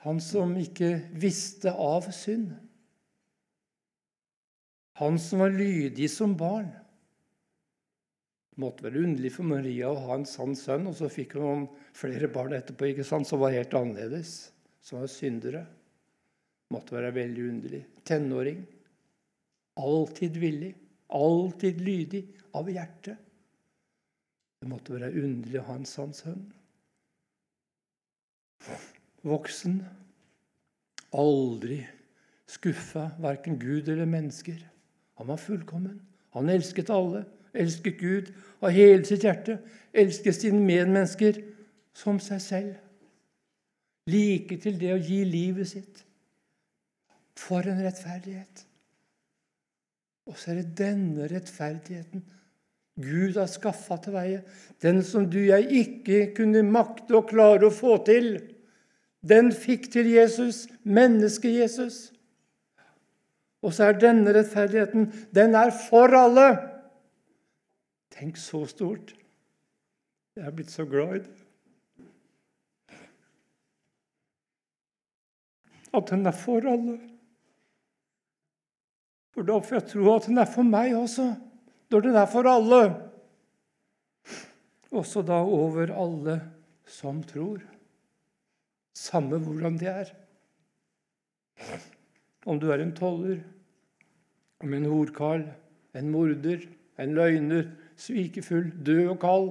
Han 0.00 0.20
som 0.24 0.54
ikke 0.56 0.94
visste 1.20 1.72
av 1.76 2.08
synd. 2.16 2.54
Han 5.00 5.18
som 5.20 5.42
var 5.44 5.52
lydig 5.52 6.08
som 6.12 6.32
barn. 6.36 6.70
Det 8.50 8.60
måtte 8.64 8.84
være 8.84 9.04
underlig 9.04 9.30
for 9.32 9.48
Maria 9.48 9.90
å 9.92 10.00
ha 10.06 10.16
en 10.16 10.26
sann 10.28 10.56
sønn, 10.56 10.88
og 10.88 10.96
så 10.96 11.08
fikk 11.12 11.36
hun 11.40 11.68
flere 11.96 12.28
barn 12.32 12.56
etterpå 12.56 12.90
ikke 12.90 13.06
sant, 13.08 13.28
som 13.28 13.40
var 13.40 13.54
helt 13.54 13.76
annerledes, 13.76 14.50
som 14.84 15.00
var 15.00 15.12
syndere. 15.12 15.62
Det 16.64 16.76
måtte 16.76 16.96
være 16.96 17.14
veldig 17.16 17.46
underlig. 17.52 17.80
Tenåring. 18.08 18.60
Alltid 19.80 20.36
villig, 20.36 20.74
alltid 21.08 21.80
lydig 21.80 22.24
av 22.56 22.68
hjertet. 22.70 23.16
Det 24.60 24.68
måtte 24.68 24.98
være 24.98 25.14
underlig 25.16 25.60
å 25.60 25.66
ha 25.70 25.78
en 25.78 25.88
sann 25.88 26.12
sønn. 26.12 26.42
Voksen. 29.24 29.80
Aldri 31.16 31.80
skuffa 32.50 33.08
verken 33.22 33.58
Gud 33.58 33.88
eller 33.88 34.06
mennesker. 34.06 34.60
Han 35.18 35.26
var 35.32 35.40
fullkommen. 35.40 36.00
Han 36.36 36.48
elsket 36.48 36.90
alle, 36.90 37.24
elsket 37.52 37.98
Gud 37.98 38.30
av 38.60 38.70
hele 38.74 39.04
sitt 39.04 39.24
hjerte, 39.26 39.58
elsket 39.92 40.38
sine 40.38 40.60
medmennesker 40.62 41.40
som 41.96 42.20
seg 42.22 42.42
selv. 42.44 42.76
Like 44.10 44.60
til 44.62 44.78
det 44.80 44.94
å 44.94 45.02
gi 45.02 45.22
livet 45.26 45.72
sitt. 45.72 46.04
For 47.38 47.66
en 47.66 47.82
rettferdighet! 47.82 48.69
Og 50.30 50.38
så 50.38 50.52
er 50.52 50.60
det 50.60 50.78
denne 50.78 51.26
rettferdigheten 51.30 52.22
Gud 53.00 53.38
har 53.38 53.48
skaffa 53.48 53.96
til 54.02 54.14
veie. 54.14 54.40
Den 54.82 55.02
som 55.06 55.26
du 55.30 55.38
og 55.40 55.50
jeg 55.52 55.82
ikke 55.82 56.18
kunne 56.36 56.62
makte 56.66 57.16
og 57.16 57.30
klare 57.30 57.68
å 57.68 57.74
få 57.74 57.96
til. 58.06 58.34
Den 59.24 59.50
fikk 59.56 59.88
til 59.92 60.10
Jesus, 60.10 60.66
menneske-Jesus. 60.84 62.10
Og 63.64 63.74
så 63.76 63.90
er 63.90 64.00
denne 64.00 64.32
rettferdigheten 64.34 65.10
den 65.36 65.56
er 65.56 65.72
for 65.88 66.12
alle. 66.16 66.48
Tenk 68.12 68.40
så 68.40 68.64
stort. 68.68 69.14
Jeg 70.36 70.46
er 70.46 70.56
blitt 70.56 70.72
så 70.72 70.86
glad 70.88 71.20
i 71.20 71.22
det. 71.24 71.36
At 75.96 76.12
den 76.12 76.26
er 76.26 76.36
for 76.36 76.64
alle. 76.70 76.98
For 79.34 79.46
da 79.46 79.60
får 79.62 79.78
jeg 79.78 79.88
tro 79.92 80.08
at 80.14 80.26
den 80.28 80.40
er 80.42 80.48
for 80.50 80.66
meg 80.66 80.94
også, 80.98 81.28
når 81.90 82.06
den 82.06 82.18
er 82.18 82.30
for 82.30 82.48
alle. 82.50 82.80
Også 84.90 85.22
da 85.22 85.38
over 85.46 85.92
alle 85.94 86.40
som 86.90 87.22
tror. 87.22 87.62
Samme 88.96 89.38
hvordan 89.38 89.78
de 89.78 89.86
er. 89.90 90.10
Om 92.46 92.58
du 92.60 92.70
er 92.72 92.82
en 92.82 92.94
toller, 92.96 93.38
om 94.60 94.74
en 94.74 94.88
horkarl, 94.90 95.46
en 95.94 96.10
morder, 96.10 96.66
en 97.00 97.14
løgner, 97.16 97.70
svikefull, 98.00 98.72
død 98.86 99.06
og 99.14 99.18
kald, 99.22 99.48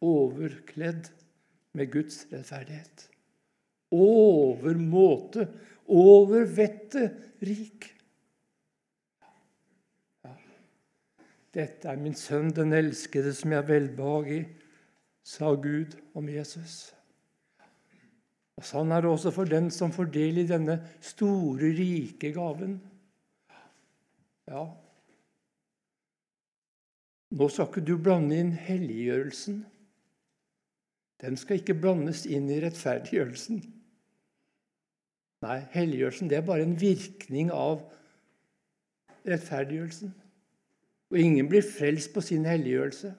overkledd 0.00 1.10
med 1.76 1.92
Guds 1.92 2.24
rettferdighet. 2.32 3.08
overmåte, 3.90 5.48
over 5.88 6.44
vettet 6.44 7.14
rik. 7.40 7.86
Ja. 10.24 10.34
Dette 11.54 11.88
er 11.88 12.00
min 12.00 12.16
sønn, 12.16 12.50
den 12.54 12.74
elskede, 12.76 13.32
som 13.34 13.52
jeg 13.52 13.62
har 13.62 13.68
velbehag 13.68 14.32
i, 14.34 14.42
sa 15.24 15.54
Gud 15.54 15.96
om 16.16 16.28
Jesus. 16.28 16.90
Og 18.58 18.66
Sånn 18.66 18.92
er 18.92 19.04
det 19.04 19.10
også 19.12 19.32
for 19.32 19.48
den 19.48 19.70
som 19.72 19.94
får 19.94 20.10
del 20.12 20.42
i 20.42 20.48
denne 20.48 20.80
store, 21.04 21.72
rike 21.78 22.32
gaven. 22.34 22.78
Ja, 24.48 24.66
nå 27.28 27.48
skal 27.52 27.68
ikke 27.68 27.84
du 27.84 27.96
blande 28.00 28.38
inn 28.40 28.54
helliggjørelsen. 28.56 29.60
Den 31.20 31.36
skal 31.36 31.58
ikke 31.60 31.76
blandes 31.76 32.24
inn 32.30 32.46
i 32.48 32.60
rettferdiggjørelsen. 32.62 33.60
Nei, 35.44 35.58
helliggjørelsen 35.74 36.30
det 36.30 36.38
er 36.38 36.46
bare 36.46 36.64
en 36.64 36.78
virkning 36.80 37.52
av 37.54 37.82
rettferdiggjørelsen. 39.28 40.14
Og 41.10 41.18
ingen 41.18 41.48
blir 41.48 41.64
frelst 41.64 42.12
på 42.14 42.20
sin 42.20 42.44
helliggjørelse. 42.44 43.14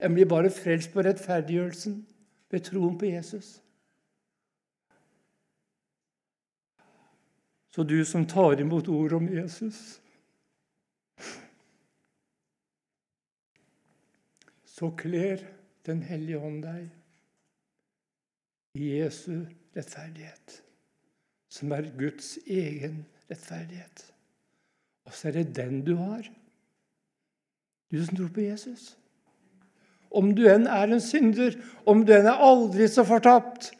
En 0.00 0.14
blir 0.14 0.28
bare 0.28 0.50
frelst 0.52 0.92
på 0.92 1.04
rettferdiggjørelsen 1.04 2.00
ved 2.50 2.60
troen 2.60 2.98
på 2.98 3.06
Jesus. 3.08 3.62
Så 7.72 7.82
du 7.82 8.04
som 8.04 8.26
tar 8.26 8.60
imot 8.60 8.88
ord 8.88 9.12
om 9.12 9.28
Jesus 9.28 10.00
så 14.76 14.90
kler 14.96 15.44
Den 15.86 16.02
hellige 16.02 16.38
hånd 16.42 16.64
deg 16.64 16.88
i 18.74 18.88
Jesu 18.98 19.44
rettferdighet, 19.76 20.56
som 21.48 21.70
er 21.76 21.86
Guds 21.94 22.32
egen 22.42 23.04
rettferdighet. 23.30 24.02
Og 25.06 25.14
så 25.14 25.28
er 25.28 25.36
det 25.36 25.54
den 25.54 25.84
du 25.86 25.92
har, 26.00 26.26
du 27.96 28.04
som 28.04 28.16
tror 28.18 28.32
på 28.34 28.44
Jesus. 28.44 28.94
Om 30.10 30.32
du 30.36 30.44
enn 30.48 30.68
er 30.70 30.92
en 30.92 31.02
synder, 31.02 31.56
om 31.88 32.04
du 32.06 32.12
enn 32.16 32.28
er 32.28 32.42
aldri 32.44 32.88
så 32.88 33.04
fortapt, 33.08 33.72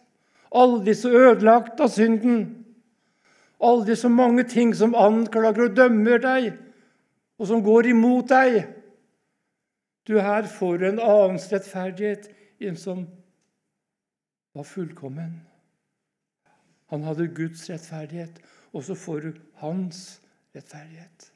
aldri 0.57 0.95
så 0.97 1.13
ødelagt 1.13 1.81
av 1.81 1.93
synden, 1.93 2.47
aldri 3.63 3.97
så 3.97 4.11
mange 4.13 4.45
ting 4.49 4.75
som 4.77 4.97
anklager 4.97 5.69
og 5.69 5.77
dømmer 5.77 6.23
deg, 6.23 6.51
og 7.37 7.51
som 7.51 7.65
går 7.65 7.93
imot 7.93 8.33
deg, 8.33 8.65
du, 10.07 10.21
her 10.23 10.47
får 10.47 10.85
en 10.87 11.01
annens 11.03 11.49
rettferdighet, 11.51 12.29
en 12.63 12.77
som 12.79 13.07
var 14.55 14.63
fullkommen. 14.63 15.41
Han 16.95 17.03
hadde 17.03 17.27
Guds 17.35 17.65
rettferdighet, 17.71 18.39
og 18.73 18.85
så 18.87 18.95
får 18.95 19.25
du 19.25 19.41
hans 19.63 20.21
rettferdighet. 20.55 21.33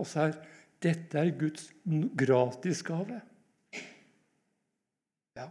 Og 0.00 0.08
så 0.08 0.20
er 0.30 0.38
dette 0.82 1.18
er 1.18 1.32
Guds 1.38 1.70
gratisgave. 2.18 3.20
Ja. 5.38 5.48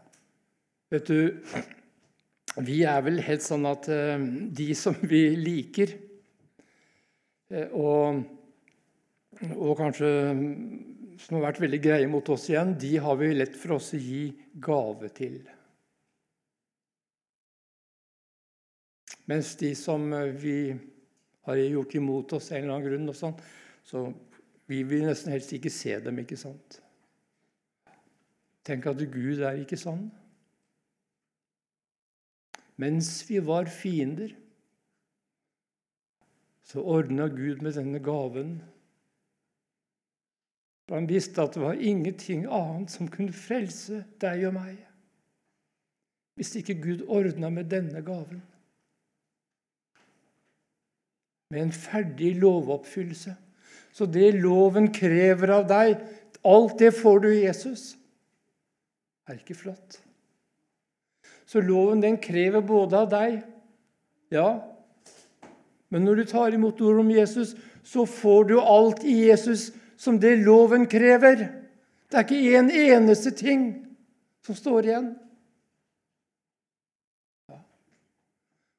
Vet 0.92 1.10
du, 1.10 1.32
vi 2.68 2.82
er 2.88 3.02
vel 3.06 3.22
helt 3.24 3.46
sånn 3.46 3.66
at 3.70 3.88
uh, 3.92 4.16
de 4.52 4.70
som 4.78 4.98
vi 5.08 5.24
liker, 5.40 5.96
uh, 7.56 7.68
og, 7.72 8.24
og 9.56 9.76
kanskje 9.80 10.12
som 11.22 11.38
har 11.38 11.52
vært 11.52 11.62
veldig 11.62 11.80
greie 11.84 12.10
mot 12.10 12.30
oss 12.34 12.48
igjen, 12.50 12.76
de 12.82 12.96
har 13.02 13.18
vi 13.20 13.34
lett 13.36 13.58
for 13.58 13.78
oss 13.78 13.92
å 13.94 14.00
gi 14.02 14.24
gave 14.64 15.12
til. 15.14 15.42
Mens 19.30 19.54
de 19.60 19.72
som 19.78 20.08
eh, 20.18 20.34
vi 20.34 20.56
har 21.48 21.62
gjort 21.62 21.96
imot 21.96 22.34
oss 22.38 22.50
en 22.52 22.64
eller 22.64 22.74
annen 22.74 22.88
grunn, 22.88 23.12
og 23.12 23.18
sånn, 23.18 23.38
så 23.86 24.06
vi 24.72 24.82
vil 24.88 25.06
nesten 25.06 25.34
helst 25.34 25.52
ikke 25.54 25.72
se 25.74 25.98
dem. 26.00 26.20
ikke 26.24 26.40
sant? 26.40 26.80
Tenk 28.64 28.86
at 28.88 29.02
Gud 29.12 29.42
er 29.44 29.60
ikke 29.60 29.80
sånn. 29.80 30.08
Mens 32.82 33.10
vi 33.28 33.42
var 33.44 33.70
fiender, 33.70 34.32
så 36.66 36.82
ordna 36.88 37.28
Gud 37.28 37.60
med 37.62 37.76
denne 37.76 38.00
gaven 38.00 38.62
han 40.92 41.08
visste 41.08 41.40
at 41.40 41.54
det 41.56 41.62
var 41.64 41.80
ingenting 41.80 42.42
annet 42.52 42.92
som 42.92 43.08
kunne 43.08 43.32
frelse 43.36 44.02
deg 44.20 44.42
og 44.50 44.58
meg 44.58 44.80
hvis 46.40 46.56
ikke 46.58 46.78
Gud 46.82 47.04
ordna 47.12 47.52
med 47.54 47.68
denne 47.70 48.00
gaven. 48.02 48.40
Med 51.52 51.62
en 51.62 51.74
ferdig 51.76 52.32
lovoppfyllelse. 52.40 53.36
Så 53.92 54.08
det 54.08 54.32
loven 54.40 54.90
krever 54.94 55.52
av 55.58 55.68
deg, 55.70 56.00
alt 56.48 56.78
det 56.80 56.94
får 56.96 57.20
du 57.24 57.30
i 57.34 57.44
Jesus. 57.44 57.96
Er 59.30 59.38
ikke 59.38 59.58
flott? 59.58 60.00
Så 61.46 61.62
loven 61.64 62.02
den 62.04 62.18
krever 62.22 62.64
både 62.64 63.04
av 63.04 63.10
deg 63.12 63.42
Ja, 64.32 64.62
men 65.92 66.06
når 66.08 66.22
du 66.22 66.30
tar 66.30 66.56
imot 66.56 66.80
ord 66.80 67.02
om 67.02 67.10
Jesus, 67.12 67.52
så 67.84 68.06
får 68.08 68.46
du 68.48 68.54
alt 68.62 69.04
i 69.04 69.26
Jesus 69.28 69.74
som 70.00 70.16
det 70.24 70.38
loven 70.46 70.86
krever. 70.88 71.50
Det 72.08 72.16
er 72.16 72.24
ikke 72.24 72.60
en 72.62 72.72
eneste 72.72 73.34
ting 73.36 73.66
som 74.46 74.56
står 74.56 74.88
igjen. 74.88 75.10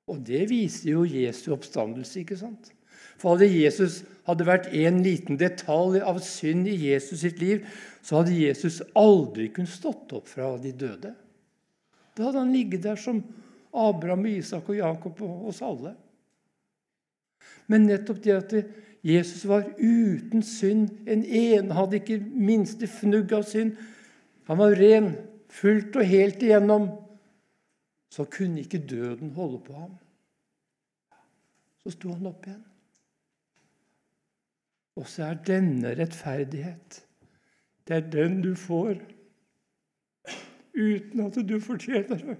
Og 0.09 0.25
det 0.25 0.46
viser 0.51 0.94
jo 0.94 1.05
Jesu 1.05 1.53
oppstandelse, 1.55 2.25
ikke 2.25 2.40
sant? 2.40 2.72
For 3.20 3.37
hadde 3.37 3.51
Jesus 3.53 4.03
hadde 4.27 4.46
vært 4.46 4.68
en 4.70 5.01
liten 5.03 5.38
detalj 5.40 6.01
av 6.07 6.20
synd 6.25 6.68
i 6.70 6.77
Jesus 6.87 7.25
sitt 7.25 7.40
liv, 7.42 7.66
så 8.03 8.20
hadde 8.20 8.38
Jesus 8.38 8.81
aldri 8.98 9.48
kunnet 9.55 9.72
stått 9.72 10.14
opp 10.14 10.31
fra 10.31 10.53
de 10.62 10.72
døde. 10.75 11.12
Da 12.14 12.29
hadde 12.29 12.42
han 12.42 12.55
ligget 12.55 12.85
der 12.85 12.98
som 13.01 13.22
Abraham, 13.72 14.27
Isak 14.29 14.68
og 14.68 14.79
Jakob 14.79 15.22
og 15.25 15.48
oss 15.51 15.62
alle. 15.64 15.94
Men 17.70 17.87
nettopp 17.88 18.20
det 18.22 18.35
at 18.37 18.57
Jesus 19.03 19.46
var 19.48 19.64
uten 19.79 20.42
synd. 20.46 20.90
En 21.09 21.25
ene 21.25 21.75
hadde 21.75 21.98
ikke 21.98 22.20
minste 22.20 22.87
fnugg 22.90 23.33
av 23.35 23.46
synd. 23.48 23.79
Han 24.51 24.61
var 24.61 24.77
ren, 24.79 25.14
fullt 25.51 25.96
og 25.96 26.07
helt 26.07 26.42
igjennom. 26.44 26.90
Så 28.12 28.27
kunne 28.29 28.61
ikke 28.61 28.83
døden 28.83 29.33
holde 29.38 29.62
på 29.64 29.72
ham. 29.79 29.96
Så 31.83 31.94
sto 31.96 32.12
han 32.12 32.29
opp 32.29 32.44
igjen. 32.46 32.62
Og 34.97 35.09
så 35.09 35.25
er 35.25 35.45
denne 35.47 35.95
rettferdighet 35.97 36.99
Det 37.89 37.97
er 37.97 38.11
den 38.11 38.43
du 38.45 38.55
får 38.55 39.01
uten 40.73 41.21
at 41.21 41.37
du 41.49 41.59
fortjener 41.61 42.17
det. 42.17 42.37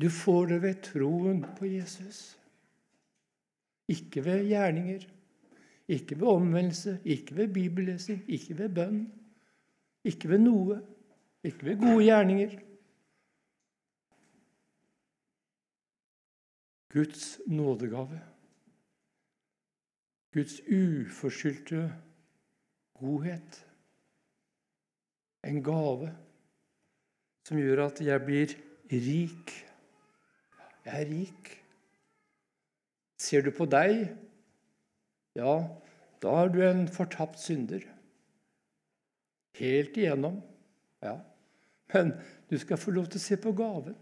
Du 0.00 0.08
får 0.12 0.46
det 0.46 0.62
ved 0.62 0.82
troen 0.84 1.44
på 1.58 1.66
Jesus. 1.66 2.38
Ikke 3.88 4.24
ved 4.24 4.44
gjerninger, 4.48 5.06
ikke 5.88 6.20
ved 6.20 6.28
omvendelse, 6.28 6.98
ikke 7.04 7.36
ved 7.36 7.48
bibellesing, 7.54 8.24
ikke 8.28 8.58
ved 8.58 8.68
bønn. 8.68 9.06
Ikke 10.04 10.28
ved 10.28 10.38
noe. 10.38 10.80
Ikke 11.44 11.64
ved 11.64 11.80
gode 11.80 12.04
gjerninger. 12.04 12.58
Guds 16.92 17.40
nådegave. 17.46 18.20
Guds 20.36 20.60
uforskyldte 20.68 21.86
godhet. 23.00 23.62
En 25.46 25.62
gave 25.64 26.10
som 27.46 27.60
gjør 27.60 27.86
at 27.86 28.02
jeg 28.04 28.24
blir 28.26 28.52
rik. 28.90 29.52
Jeg 30.84 31.00
er 31.00 31.08
rik. 31.08 31.52
Ser 33.22 33.46
du 33.46 33.50
på 33.54 33.64
deg, 33.70 34.10
ja, 35.36 35.54
da 36.22 36.34
er 36.42 36.52
du 36.52 36.60
en 36.64 36.84
fortapt 36.88 37.40
synder. 37.40 37.84
Helt 39.56 39.96
igjennom. 39.96 40.42
Ja. 41.04 41.16
Men 41.94 42.12
du 42.50 42.58
skal 42.60 42.80
få 42.80 42.92
lov 42.92 43.08
til 43.08 43.20
å 43.20 43.24
se 43.24 43.38
på 43.40 43.54
gaven. 43.56 43.96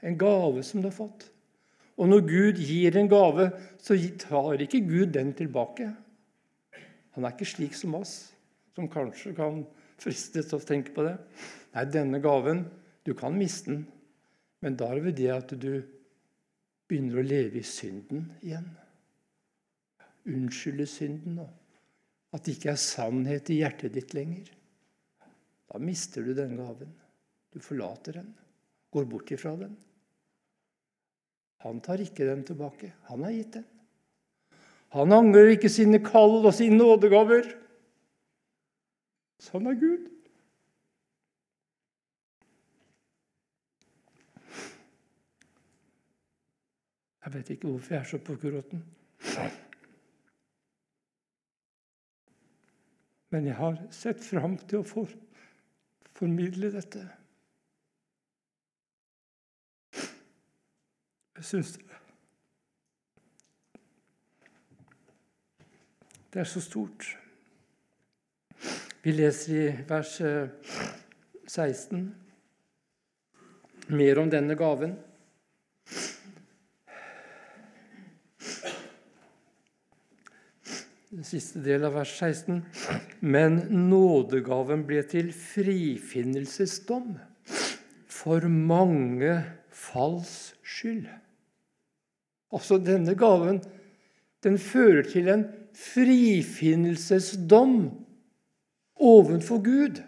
En 0.00 0.16
gave 0.20 0.64
som 0.64 0.80
du 0.80 0.88
har 0.88 0.96
fått. 0.96 1.28
Og 2.00 2.08
når 2.08 2.22
Gud 2.24 2.60
gir 2.64 2.96
en 2.96 3.10
gave, 3.12 3.50
så 3.76 3.96
tar 4.18 4.62
ikke 4.64 4.80
Gud 4.86 5.12
den 5.12 5.34
tilbake. 5.36 5.90
Han 7.12 7.26
er 7.26 7.34
ikke 7.34 7.48
slik 7.50 7.76
som 7.76 7.98
oss, 7.98 8.32
som 8.74 8.88
kanskje 8.88 9.34
kan 9.36 9.64
fristes 10.00 10.48
til 10.48 10.56
å 10.56 10.64
tenke 10.64 10.94
på 10.96 11.04
det. 11.04 11.18
Nei, 11.74 11.86
denne 11.92 12.22
gaven 12.22 12.66
Du 13.00 13.14
kan 13.16 13.32
miste 13.32 13.70
den, 13.70 13.86
men 14.60 14.74
da 14.76 14.90
er 14.92 14.98
det 15.06 15.14
det 15.16 15.30
at 15.32 15.52
du 15.56 15.80
begynner 16.86 17.22
å 17.22 17.24
leve 17.24 17.62
i 17.62 17.64
synden 17.64 18.26
igjen. 18.44 18.66
Unnskylde 20.28 20.84
synden. 20.86 21.38
og 21.40 22.36
At 22.36 22.44
det 22.44 22.58
ikke 22.58 22.74
er 22.74 22.82
sannhet 22.82 23.48
i 23.50 23.62
hjertet 23.62 23.96
ditt 23.96 24.12
lenger. 24.14 24.50
da 25.72 25.78
mister 25.78 26.22
du 26.22 26.34
den 26.34 26.56
gaven. 26.58 26.92
Du 27.50 27.58
forlater 27.58 28.20
den, 28.20 28.34
går 28.92 29.04
bort 29.08 29.30
ifra 29.32 29.56
den. 29.56 29.76
Han 31.64 31.80
tar 31.84 32.00
ikke 32.00 32.24
den 32.24 32.44
tilbake. 32.46 32.92
Han 33.10 33.24
har 33.24 33.34
gitt 33.36 33.58
den. 33.58 33.66
Han 34.96 35.12
angrer 35.12 35.52
ikke 35.54 35.68
sine 35.70 36.00
kall 36.02 36.40
og 36.40 36.54
sine 36.56 36.78
nådegaver. 36.80 37.46
Sånn 39.40 39.68
er 39.70 39.76
Gud. 39.78 40.08
Jeg 47.20 47.34
vet 47.36 47.52
ikke 47.54 47.68
hvorfor 47.68 47.94
jeg 47.94 48.00
er 48.00 48.08
så 48.10 48.18
på 48.24 48.34
kurotten. 48.40 48.82
Men 53.30 53.46
jeg 53.46 53.54
har 53.60 53.76
sett 53.94 54.24
fram 54.26 54.56
til 54.66 54.80
å 54.80 55.06
formidle 56.18 56.72
dette. 56.74 57.04
Jeg 61.40 61.46
syns 61.48 61.78
det 66.30 66.40
er 66.42 66.44
så 66.44 66.60
stort. 66.60 67.06
Vi 69.02 69.14
leser 69.14 69.54
i 69.56 69.70
vers 69.88 70.10
16 71.48 71.96
eh, 71.96 72.04
mer 73.96 74.20
om 74.20 74.28
denne 74.30 74.54
gaven. 74.60 74.92
Den 81.08 81.24
siste 81.24 81.64
del 81.64 81.88
av 81.88 81.96
vers 82.02 82.12
16. 82.20 82.60
Men 83.24 83.58
nådegaven 83.88 84.84
ble 84.92 85.00
til 85.08 85.32
frifinnelsesdom 85.32 87.16
for 88.20 88.44
mange 88.52 89.40
falls 89.72 90.52
skyld. 90.62 91.08
Altså 92.50 92.80
denne 92.82 93.14
gaven 93.18 93.60
den 94.44 94.58
fører 94.58 95.02
til 95.06 95.28
en 95.28 95.44
frifinnelsesdom 95.76 97.90
ovenfor 99.00 99.64
Gud. 99.64 100.00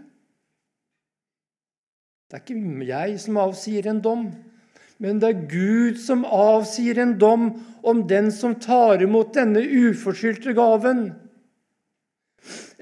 Det 2.28 2.38
er 2.38 2.40
ikke 2.40 2.86
jeg 2.88 3.20
som 3.20 3.36
avsier 3.42 3.90
en 3.90 4.00
dom, 4.04 4.30
men 5.02 5.20
det 5.20 5.28
er 5.28 5.46
Gud 5.50 5.96
som 6.00 6.24
avsier 6.24 6.98
en 7.02 7.18
dom 7.20 7.50
om 7.84 8.06
den 8.08 8.30
som 8.32 8.54
tar 8.56 9.02
imot 9.04 9.34
denne 9.36 9.60
uforskyldte 9.60 10.54
gaven. 10.56 11.12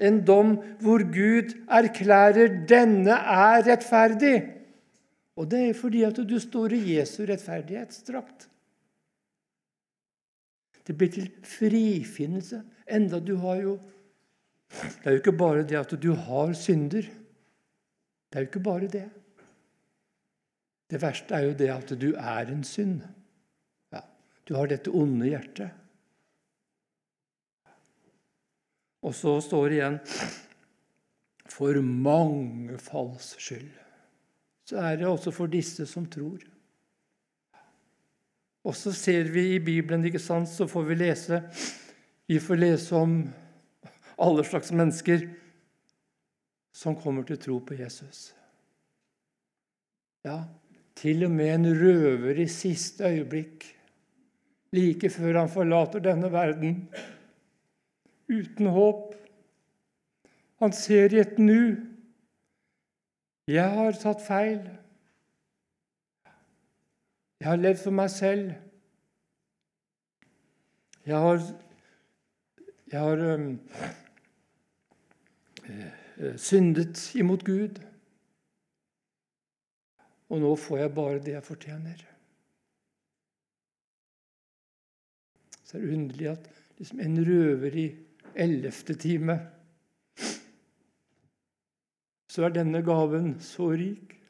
En 0.01 0.25
dom 0.25 0.55
hvor 0.81 1.03
Gud 1.03 1.53
erklærer 1.67 2.65
'denne 2.65 3.11
er 3.11 3.61
rettferdig'. 3.67 4.47
Og 5.35 5.51
det 5.51 5.69
er 5.69 5.73
fordi 5.73 6.03
at 6.03 6.15
du 6.15 6.39
står 6.39 6.73
i 6.73 6.97
Jesu 6.97 7.25
rettferdighetsdrakt. 7.25 8.47
Det 10.91 10.97
blir 10.99 11.11
til 11.15 11.29
frifinnelse. 11.47 12.57
Enda 12.83 13.21
du 13.23 13.37
har 13.39 13.61
jo 13.61 13.79
Det 14.71 15.05
er 15.07 15.11
jo 15.15 15.19
ikke 15.21 15.37
bare 15.39 15.63
det 15.63 15.77
at 15.79 15.93
du 16.03 16.11
har 16.15 16.51
synder. 16.53 17.07
Det 18.27 18.35
er 18.35 18.43
jo 18.43 18.47
ikke 18.47 18.63
bare 18.63 18.87
det. 18.87 19.05
Det 20.91 20.99
verste 21.01 21.35
er 21.35 21.45
jo 21.47 21.53
det 21.55 21.69
at 21.71 21.93
du 22.01 22.09
er 22.15 22.51
en 22.51 22.63
synd. 22.63 23.01
Ja, 23.91 24.01
du 24.47 24.55
har 24.55 24.67
dette 24.67 24.91
onde 24.91 25.27
hjertet. 25.27 25.71
Og 29.01 29.15
så 29.15 29.39
står 29.41 29.69
det 29.69 29.79
igjen 29.79 29.99
For 31.51 31.81
mange 31.81 32.77
falls 32.79 33.35
skyld. 33.39 33.71
Så 34.67 34.75
er 34.77 34.99
det 34.99 35.07
også 35.07 35.31
for 35.31 35.47
disse 35.47 35.87
som 35.87 36.05
tror. 36.07 36.43
Og 38.63 38.75
så 38.77 38.93
ser 38.93 39.29
vi 39.33 39.55
i 39.55 39.59
Bibelen, 39.63 40.05
ikke 40.05 40.21
sant, 40.21 40.49
så 40.49 40.67
får 40.69 40.83
vi 40.89 40.99
lese 40.99 41.41
Vi 42.29 42.39
får 42.39 42.55
lese 42.55 42.95
om 42.95 43.15
alle 44.21 44.43
slags 44.45 44.71
mennesker 44.71 45.25
som 46.71 46.95
kommer 46.95 47.25
til 47.27 47.39
tro 47.41 47.57
på 47.59 47.75
Jesus. 47.75 48.31
Ja, 50.23 50.43
til 50.95 51.25
og 51.25 51.31
med 51.33 51.53
en 51.55 51.67
røver 51.81 52.39
i 52.39 52.47
siste 52.47 53.09
øyeblikk, 53.09 53.65
like 54.71 55.09
før 55.09 55.39
han 55.41 55.49
forlater 55.49 55.99
denne 55.99 56.31
verden, 56.31 56.85
uten 58.29 58.69
håp. 58.71 59.15
Han 60.61 60.71
ser 60.71 61.13
i 61.13 61.19
et 61.19 61.39
nu. 61.39 61.75
Jeg 63.49 63.69
har 63.75 63.97
tatt 63.97 64.21
feil. 64.23 64.61
Jeg 67.41 67.49
har 67.49 67.57
levd 67.57 67.79
for 67.81 67.97
meg 67.97 68.09
selv. 68.13 68.51
Jeg 71.09 71.17
har, 71.17 71.39
jeg 72.91 72.99
har 72.99 73.23
um, 73.33 73.47
syndet 76.37 77.01
imot 77.17 77.41
Gud. 77.47 77.81
Og 80.29 80.43
nå 80.45 80.53
får 80.67 80.83
jeg 80.83 80.93
bare 80.93 81.23
det 81.25 81.33
jeg 81.33 81.43
fortjener. 81.49 82.05
Så 85.65 85.79
er 85.79 85.81
det 85.81 85.97
underlig 85.97 86.29
at 86.35 86.47
liksom 86.77 87.01
en 87.01 87.19
røver 87.25 87.81
i 87.87 87.89
ellevte 88.35 88.93
time 88.93 89.41
Så 92.31 92.45
er 92.47 92.53
denne 92.55 92.79
gaven 92.85 93.33
så 93.43 93.73
rik. 93.75 94.20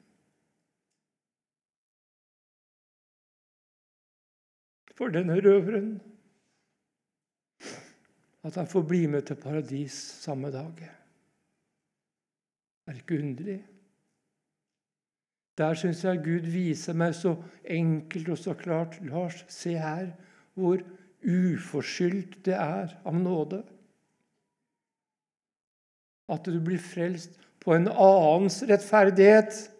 For 5.01 5.09
denne 5.09 5.39
røveren 5.41 5.95
at 8.45 8.57
han 8.57 8.67
får 8.69 8.83
bli 8.85 9.07
med 9.09 9.25
til 9.25 9.39
paradis 9.41 9.95
samme 10.21 10.51
dag. 10.53 10.77
Er 12.85 12.99
ikke 12.99 13.17
underlig? 13.17 13.63
Der 15.57 15.73
syns 15.73 16.03
jeg 16.05 16.21
Gud 16.21 16.45
viser 16.53 16.93
meg 16.97 17.15
så 17.17 17.33
enkelt 17.65 18.29
og 18.29 18.37
så 18.37 18.53
klart. 18.53 18.99
Lars, 19.05 19.41
se 19.49 19.73
her 19.73 20.11
hvor 20.53 20.81
uforskyldt 21.25 22.37
det 22.45 22.57
er 22.57 22.93
av 23.05 23.17
nåde. 23.17 23.63
At 26.29 26.45
du 26.45 26.61
blir 26.61 26.81
frelst 26.81 27.41
på 27.61 27.73
en 27.73 27.89
annens 27.89 28.61
rettferdighet. 28.69 29.70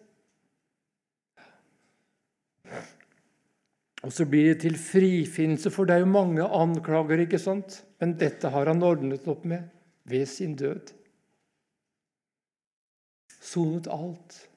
Og 4.02 4.10
så 4.12 4.24
blir 4.26 4.48
det 4.50 4.60
til 4.64 4.74
frifinnelse, 4.78 5.70
for 5.70 5.84
det 5.86 5.94
er 5.94 6.00
jo 6.02 6.06
mange 6.10 6.42
anklager, 6.42 7.20
ikke 7.22 7.38
sant? 7.38 7.86
Men 8.02 8.18
dette 8.18 8.50
har 8.50 8.66
han 8.66 8.82
ordnet 8.82 9.28
opp 9.30 9.44
med 9.46 9.62
ved 10.10 10.26
sin 10.26 10.56
død. 10.58 10.90
Sonet 13.42 13.86
alt. 13.90 14.48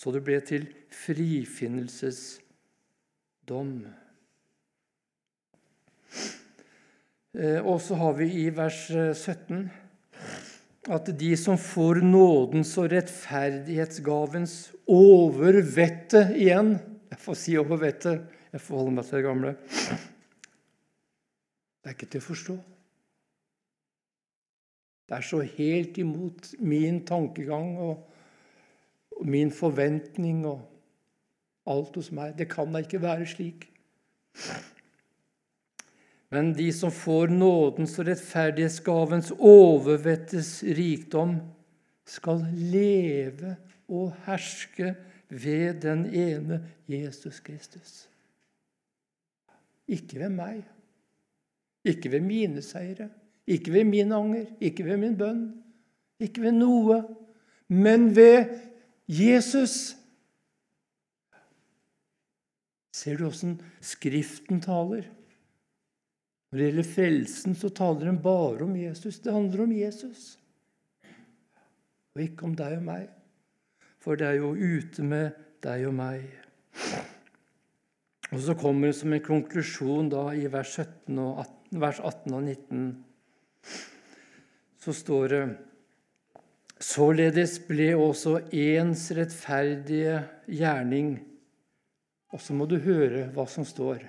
Så 0.00 0.10
det 0.14 0.22
ble 0.26 0.40
til 0.42 0.66
frifinnelsesdom. 0.90 3.86
Eh, 7.38 7.60
og 7.62 7.80
så 7.84 7.94
har 8.00 8.12
vi 8.18 8.26
i 8.42 8.50
vers 8.56 8.90
17 8.90 9.60
eh, 9.60 9.70
at 10.90 11.18
de 11.20 11.36
som 11.38 11.58
får 11.60 12.00
nådens 12.02 12.78
og 12.80 12.90
rettferdighetsgavens 12.90 14.72
overvette 14.90 16.34
igjen 16.34 16.80
jeg 17.10 17.18
får 17.18 17.38
si 17.38 17.56
over 17.58 17.80
vettet. 17.80 18.26
Jeg 18.50 18.62
får 18.62 18.80
holde 18.80 18.94
meg 18.96 19.06
til 19.06 19.18
det 19.18 19.26
gamle. 19.26 19.54
Det 21.80 21.88
er 21.88 21.96
ikke 21.96 22.10
til 22.12 22.22
å 22.22 22.28
forstå. 22.28 22.56
Det 25.10 25.16
er 25.16 25.26
så 25.26 25.40
helt 25.42 25.98
imot 25.98 26.52
min 26.62 27.00
tankegang 27.06 27.72
og, 27.82 28.04
og 29.18 29.26
min 29.26 29.50
forventning 29.54 30.44
og 30.46 30.60
alt 31.70 31.96
hos 31.98 32.12
meg. 32.14 32.36
Det 32.38 32.46
kan 32.50 32.70
da 32.70 32.82
ikke 32.84 33.02
være 33.02 33.26
slik. 33.26 33.66
Men 36.30 36.52
de 36.54 36.68
som 36.74 36.94
får 36.94 37.32
nådens 37.34 37.96
og 37.98 38.06
rettferdighetsgavens 38.06 39.32
overvettes 39.34 40.60
rikdom, 40.78 41.40
skal 42.10 42.42
leve 42.54 43.56
og 43.90 44.10
herske 44.26 44.94
ved 45.30 45.80
den 45.82 46.06
ene 46.14 46.60
Jesus 46.90 47.40
Kristus. 47.40 48.08
Ikke 49.90 50.18
ved 50.20 50.34
meg, 50.34 50.64
ikke 51.84 52.10
ved 52.12 52.20
mine 52.22 52.62
seire, 52.62 53.08
ikke 53.46 53.72
ved 53.72 53.84
min 53.84 54.12
anger, 54.12 54.46
ikke 54.60 54.84
ved 54.86 55.00
min 55.02 55.16
bønn, 55.18 55.46
ikke 56.20 56.42
ved 56.42 56.52
noe, 56.58 57.00
men 57.68 58.10
ved 58.16 58.50
Jesus. 59.08 59.96
Ser 62.94 63.16
du 63.16 63.26
åssen 63.30 63.56
Skriften 63.80 64.60
taler? 64.60 65.06
Når 66.50 66.58
det 66.58 66.66
gjelder 66.66 66.90
frelsen, 66.90 67.54
så 67.54 67.70
taler 67.70 68.10
den 68.10 68.18
bare 68.22 68.66
om 68.66 68.74
Jesus. 68.76 69.20
Det 69.22 69.32
handler 69.32 69.62
om 69.62 69.72
Jesus. 69.72 70.36
og 72.14 72.22
ikke 72.22 72.44
om 72.44 72.54
deg 72.58 72.76
og 72.76 72.82
meg. 72.82 73.19
For 74.00 74.16
det 74.16 74.26
er 74.26 74.38
jo 74.40 74.54
ute 74.56 75.04
med 75.04 75.36
deg 75.64 75.86
og 75.90 75.96
meg. 75.98 76.24
Og 78.30 78.38
så 78.44 78.54
kommer 78.54 78.88
det 78.88 78.96
som 79.00 79.12
en 79.12 79.24
konklusjon 79.24 80.10
da 80.12 80.28
i 80.38 80.46
vers, 80.50 80.76
17 80.78 81.18
og 81.18 81.40
18, 81.42 81.80
vers 81.82 81.98
18 82.00 82.36
og 82.36 82.42
19. 82.42 82.84
Så 84.80 84.94
står 84.96 85.26
det 85.34 85.42
Således 86.80 87.58
ble 87.68 87.90
også 87.92 88.38
ens 88.56 89.10
rettferdige 89.12 90.22
gjerning 90.48 91.18
Og 92.32 92.40
så 92.40 92.54
må 92.56 92.64
du 92.70 92.78
høre 92.80 93.26
hva 93.34 93.44
som 93.50 93.66
står. 93.68 94.06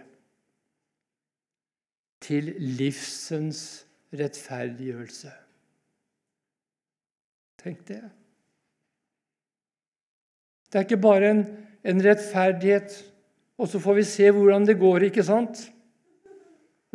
Til 2.22 2.54
livsens 2.78 3.82
rettferdiggjørelse. 4.14 5.32
Tenk 7.66 7.82
det. 7.90 8.04
Det 10.72 10.80
er 10.80 10.88
ikke 10.88 11.04
bare 11.04 11.32
en, 11.34 11.42
en 11.84 12.04
rettferdighet, 12.04 12.94
og 13.60 13.68
så 13.68 13.82
får 13.84 13.98
vi 14.00 14.06
se 14.08 14.30
hvordan 14.32 14.66
det 14.70 14.80
går, 14.80 15.10
ikke 15.10 15.26
sant? 15.28 15.66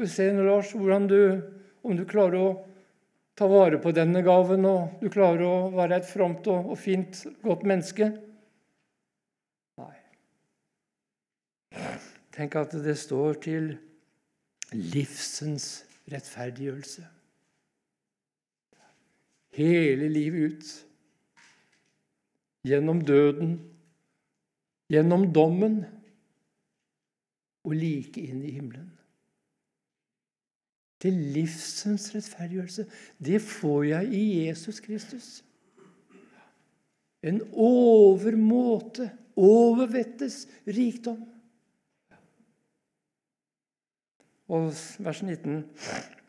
Vi 0.01 0.09
ser, 0.09 0.33
Lars, 0.45 0.73
du, 0.73 1.21
om 1.85 1.97
du 1.97 2.05
klarer 2.09 2.41
å 2.41 2.49
ta 3.37 3.49
vare 3.49 3.79
på 3.81 3.93
denne 3.97 4.23
gaven, 4.25 4.65
og 4.65 5.03
du 5.03 5.11
klarer 5.13 5.45
å 5.45 5.57
være 5.77 6.01
et 6.01 6.09
fromt 6.09 6.49
og, 6.53 6.73
og 6.73 6.81
fint, 6.81 7.21
godt 7.45 7.67
menneske. 7.69 8.09
Nei. 9.81 9.97
Tenk 12.37 12.57
at 12.57 12.77
det 12.85 12.97
står 13.01 13.41
til 13.45 13.75
livsens 14.73 15.85
rettferdiggjørelse. 16.13 17.05
Hele 19.57 20.09
livet 20.13 20.57
ut. 20.57 20.73
Gjennom 22.67 23.01
døden, 23.07 23.57
gjennom 24.91 25.29
dommen 25.35 25.81
og 27.67 27.75
like 27.79 28.23
inn 28.23 28.43
i 28.47 28.55
himmelen 28.57 28.97
til 31.03 31.17
livsens 31.35 32.09
rettferdiggjørelse, 32.15 32.87
det 33.23 33.41
får 33.45 33.83
jeg 33.91 34.13
i 34.17 34.25
Jesus 34.47 34.81
Kristus. 34.81 35.29
En 37.23 37.41
overmåte, 37.53 39.11
overvettes 39.37 40.47
rikdom. 40.67 41.21
Og 44.49 44.71
vers 45.03 45.23
19.: 45.23 45.65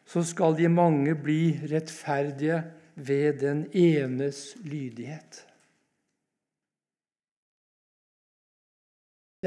Så 0.05 0.23
skal 0.23 0.57
de 0.57 0.69
mange 0.69 1.15
bli 1.15 1.59
rettferdige 1.71 2.63
ved 2.95 3.39
den 3.39 3.67
enes 3.73 4.57
lydighet. 4.63 5.45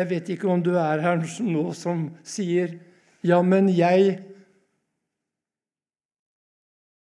Jeg 0.00 0.08
vet 0.08 0.30
ikke 0.32 0.48
om 0.48 0.62
du 0.64 0.72
er 0.80 1.02
her 1.04 1.20
nå 1.54 1.70
som 1.76 2.08
sier 2.24 2.78
'Ja, 3.20 3.42
men 3.44 3.68
jeg 3.68 4.14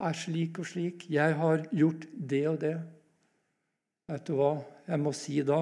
er 0.02 0.14
slik 0.18 0.58
og 0.58 0.66
slik. 0.66 1.06
Jeg 1.10 1.36
har 1.38 1.68
gjort 1.70 2.08
det 2.30 2.48
og 2.50 2.58
det. 2.62 2.78
Vet 4.10 4.26
du 4.26 4.34
hva 4.40 4.54
jeg 4.88 5.00
må 5.04 5.14
si 5.14 5.44
da? 5.46 5.60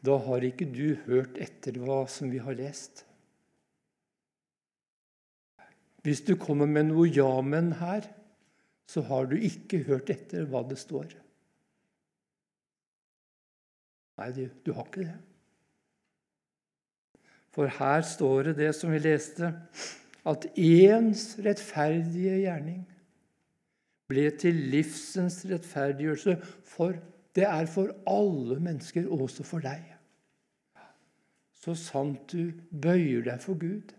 Da 0.00 0.16
har 0.22 0.48
ikke 0.48 0.68
du 0.70 0.96
hørt 1.04 1.36
etter 1.36 1.76
hva 1.82 2.06
som 2.08 2.32
vi 2.32 2.40
har 2.40 2.56
lest. 2.56 3.04
Hvis 6.06 6.22
du 6.24 6.36
kommer 6.40 6.68
med 6.70 6.92
noe 6.92 7.08
ja-men 7.10 7.72
her, 7.82 8.06
så 8.86 9.02
har 9.02 9.26
du 9.26 9.36
ikke 9.36 9.82
hørt 9.88 10.08
etter 10.14 10.46
hva 10.46 10.62
det 10.64 10.78
står. 10.78 11.10
Nei, 14.16 14.28
du, 14.32 14.44
du 14.64 14.72
har 14.72 14.86
ikke 14.86 15.08
det. 15.08 15.16
For 17.56 17.72
her 17.72 18.04
står 18.04 18.50
det 18.50 18.58
det 18.58 18.72
som 18.76 18.92
vi 18.92 19.00
leste, 19.00 19.48
at 20.28 20.44
ens 20.60 21.22
rettferdige 21.40 22.42
gjerning 22.42 22.82
ble 24.10 24.26
til 24.36 24.58
livsens 24.74 25.40
rettferdiggjørelse. 25.48 26.36
For 26.68 26.98
det 27.36 27.46
er 27.48 27.68
for 27.70 27.94
alle 28.10 28.58
mennesker, 28.60 29.08
også 29.08 29.46
for 29.46 29.64
deg. 29.64 29.80
Så 31.56 31.74
sant 31.80 32.28
du 32.30 32.52
bøyer 32.70 33.24
deg 33.26 33.40
for 33.42 33.56
Gud, 33.58 33.94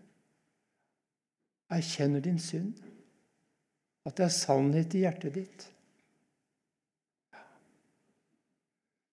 erkjenner 1.68 2.22
din 2.24 2.38
synd, 2.40 2.78
at 4.06 4.16
det 4.16 4.28
er 4.28 4.32
sannhet 4.32 4.94
i 4.96 5.02
hjertet 5.02 5.34
ditt 5.34 5.66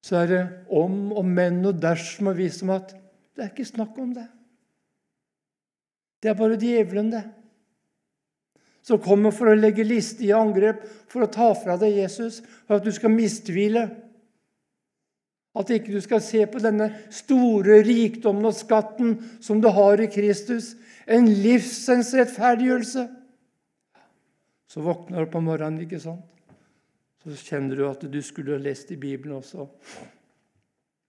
Så 0.06 0.20
er 0.22 0.28
det 0.30 0.42
om 0.70 1.10
og 1.18 1.26
men 1.26 1.64
og 1.66 1.80
dersom 1.82 2.30
og 2.30 2.38
hvis 2.38 2.62
om 2.62 2.76
at 2.76 2.94
det 3.36 3.44
er 3.44 3.52
ikke 3.52 3.68
snakk 3.68 3.98
om 4.00 4.14
det. 4.16 4.28
Det 6.24 6.32
er 6.32 6.38
bare 6.40 6.60
djevelen, 6.60 7.12
det 7.14 7.26
som 8.86 9.02
kommer 9.02 9.34
for 9.34 9.50
å 9.50 9.58
legge 9.58 9.86
listige 9.86 10.38
angrep 10.38 10.84
for 11.10 11.26
å 11.26 11.32
ta 11.32 11.50
fra 11.58 11.74
deg 11.82 11.98
Jesus, 12.04 12.44
for 12.68 12.78
at 12.78 12.86
du 12.86 12.94
skal 12.94 13.14
mistvile. 13.14 13.88
At 15.58 15.72
ikke 15.74 15.96
du 15.96 16.02
skal 16.04 16.22
se 16.22 16.44
på 16.52 16.62
denne 16.62 16.92
store 17.14 17.80
rikdommen 17.88 18.46
og 18.46 18.54
skatten 18.54 19.16
som 19.42 19.62
du 19.64 19.72
har 19.74 20.04
i 20.04 20.10
Kristus. 20.12 20.76
En 21.10 21.26
livsens 21.26 22.12
rettferdiggjørelse. 22.14 23.08
Så 24.70 24.84
våkner 24.86 25.24
du 25.24 25.30
opp 25.30 25.40
om 25.40 25.50
morgenen, 25.50 25.82
ikke 25.86 26.02
sant? 26.04 26.22
Så 27.24 27.34
kjenner 27.42 27.80
du 27.80 27.88
at 27.88 28.04
du 28.06 28.20
skulle 28.22 28.54
ha 28.54 28.62
lest 28.62 28.92
i 28.94 29.00
Bibelen 29.02 29.40
også. 29.40 29.66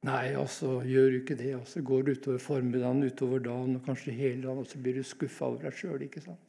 Nei, 0.05 0.35
altså, 0.37 0.83
gjør 0.85 1.11
du 1.11 1.17
ikke 1.21 1.39
det. 1.39 1.55
altså. 1.55 1.79
så 1.81 1.83
går 1.83 2.03
du 2.03 2.11
utover 2.11 2.39
formiddagen, 2.39 3.03
utover 3.03 3.39
dagen 3.39 3.77
og 3.77 3.85
kanskje 3.85 4.13
hele 4.13 4.43
dagen, 4.43 4.59
og 4.59 4.67
så 4.67 4.79
blir 4.79 4.95
du 4.95 5.03
skuffa 5.03 5.49
over 5.49 5.63
deg 5.63 5.73
sjøl. 5.73 6.03
Ikke 6.03 6.21
sant? 6.21 6.47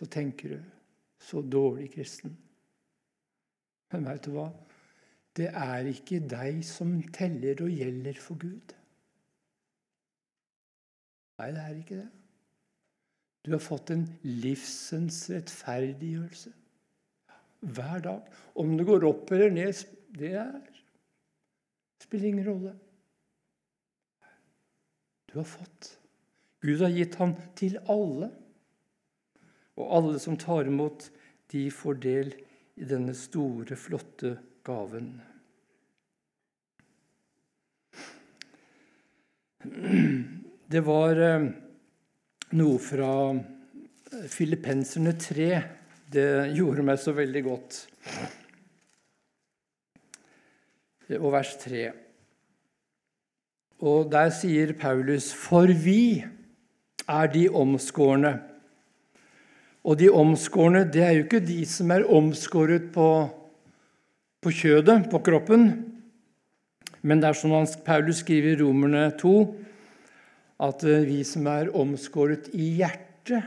så 0.00 0.06
tenker 0.08 0.54
du 0.54 0.60
så 1.20 1.42
dårlig 1.44 1.90
kristen. 1.92 2.32
Men 3.92 4.06
veit 4.08 4.24
du 4.24 4.32
hva? 4.32 4.46
Det 5.36 5.50
er 5.52 5.90
ikke 5.90 6.22
deg 6.30 6.62
som 6.66 6.94
teller 7.12 7.60
og 7.60 7.74
gjelder 7.74 8.16
for 8.22 8.40
Gud. 8.40 8.72
Nei, 11.40 11.50
det 11.56 11.64
er 11.66 11.76
ikke 11.76 11.98
det. 12.00 12.08
Du 13.44 13.52
har 13.54 13.62
fått 13.64 13.92
en 13.92 14.06
livsens 14.24 15.22
rettferdiggjørelse 15.32 16.52
hver 17.76 18.02
dag. 18.04 18.26
Om 18.56 18.74
det 18.76 18.88
går 18.88 19.06
opp 19.08 19.32
eller 19.36 19.52
ned, 19.52 19.84
det 20.16 20.34
er, 20.40 20.58
spiller 22.02 22.28
ingen 22.28 22.46
rolle. 22.46 22.74
Du 25.30 25.38
har 25.38 25.44
fått. 25.44 25.98
Gud 26.60 26.80
har 26.80 26.92
gitt 26.92 27.14
ham 27.20 27.34
til 27.56 27.78
alle. 27.88 28.30
Og 29.80 29.96
alle 29.96 30.20
som 30.20 30.36
tar 30.36 30.68
imot, 30.68 31.06
de 31.52 31.68
får 31.72 32.00
del 32.02 32.32
i 32.80 32.88
denne 32.88 33.14
store, 33.16 33.76
flotte 33.78 34.34
gaven. 34.66 35.12
Det 40.70 40.82
var 40.86 41.20
eh, 41.20 41.46
noe 42.56 42.82
fra 42.82 43.12
Filippenserne 44.30 45.14
3. 45.20 45.48
Det 46.10 46.28
gjorde 46.56 46.84
meg 46.86 47.00
så 47.02 47.14
veldig 47.16 47.42
godt. 47.46 47.80
Og 51.18 51.32
vers 51.34 51.56
3. 51.58 51.90
Og 53.80 54.10
der 54.12 54.30
sier 54.30 54.74
Paulus.: 54.78 55.32
For 55.34 55.66
vi 55.66 56.22
er 57.08 57.26
de 57.32 57.48
omskårne 57.48 58.38
og 59.84 59.96
de 60.00 60.10
omskårne, 60.12 60.84
det 60.92 61.02
er 61.02 61.14
jo 61.16 61.24
ikke 61.24 61.40
de 61.44 61.62
som 61.68 61.92
er 61.94 62.04
omskåret 62.04 62.90
på, 62.92 63.06
på 64.44 64.52
kjødet, 64.52 65.06
på 65.12 65.22
kroppen. 65.24 65.70
Men 67.00 67.22
det 67.22 67.30
er 67.30 67.38
som 67.38 67.54
Paulus 67.86 68.20
skriver 68.20 68.52
i 68.52 68.60
Romerne 68.60 69.06
2, 69.20 69.34
at 70.60 70.84
eh, 70.84 71.06
vi 71.08 71.22
som 71.24 71.48
er 71.48 71.72
omskåret 71.72 72.50
i 72.52 72.74
hjertet 72.82 73.40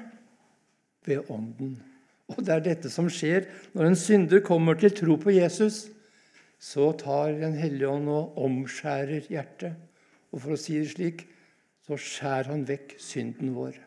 ved 1.06 1.30
Ånden. 1.30 1.76
Og 2.34 2.42
det 2.42 2.56
er 2.56 2.66
dette 2.66 2.90
som 2.90 3.12
skjer 3.12 3.46
når 3.76 3.92
en 3.92 4.00
synder 4.00 4.42
kommer 4.42 4.80
til 4.80 4.96
tro 4.98 5.20
på 5.22 5.36
Jesus. 5.36 5.86
Så 6.64 6.92
tar 7.00 7.34
Den 7.42 7.58
hellige 7.60 7.90
ånd 7.92 8.08
og 8.10 8.38
omskjærer 8.40 9.28
hjertet. 9.28 9.76
Og 10.32 10.42
for 10.42 10.56
å 10.56 10.60
si 10.60 10.80
det 10.80 10.94
slik, 10.94 11.26
så 11.84 11.98
skjærer 12.00 12.54
han 12.54 12.64
vekk 12.70 12.96
synden 13.04 13.52
vår. 13.58 13.82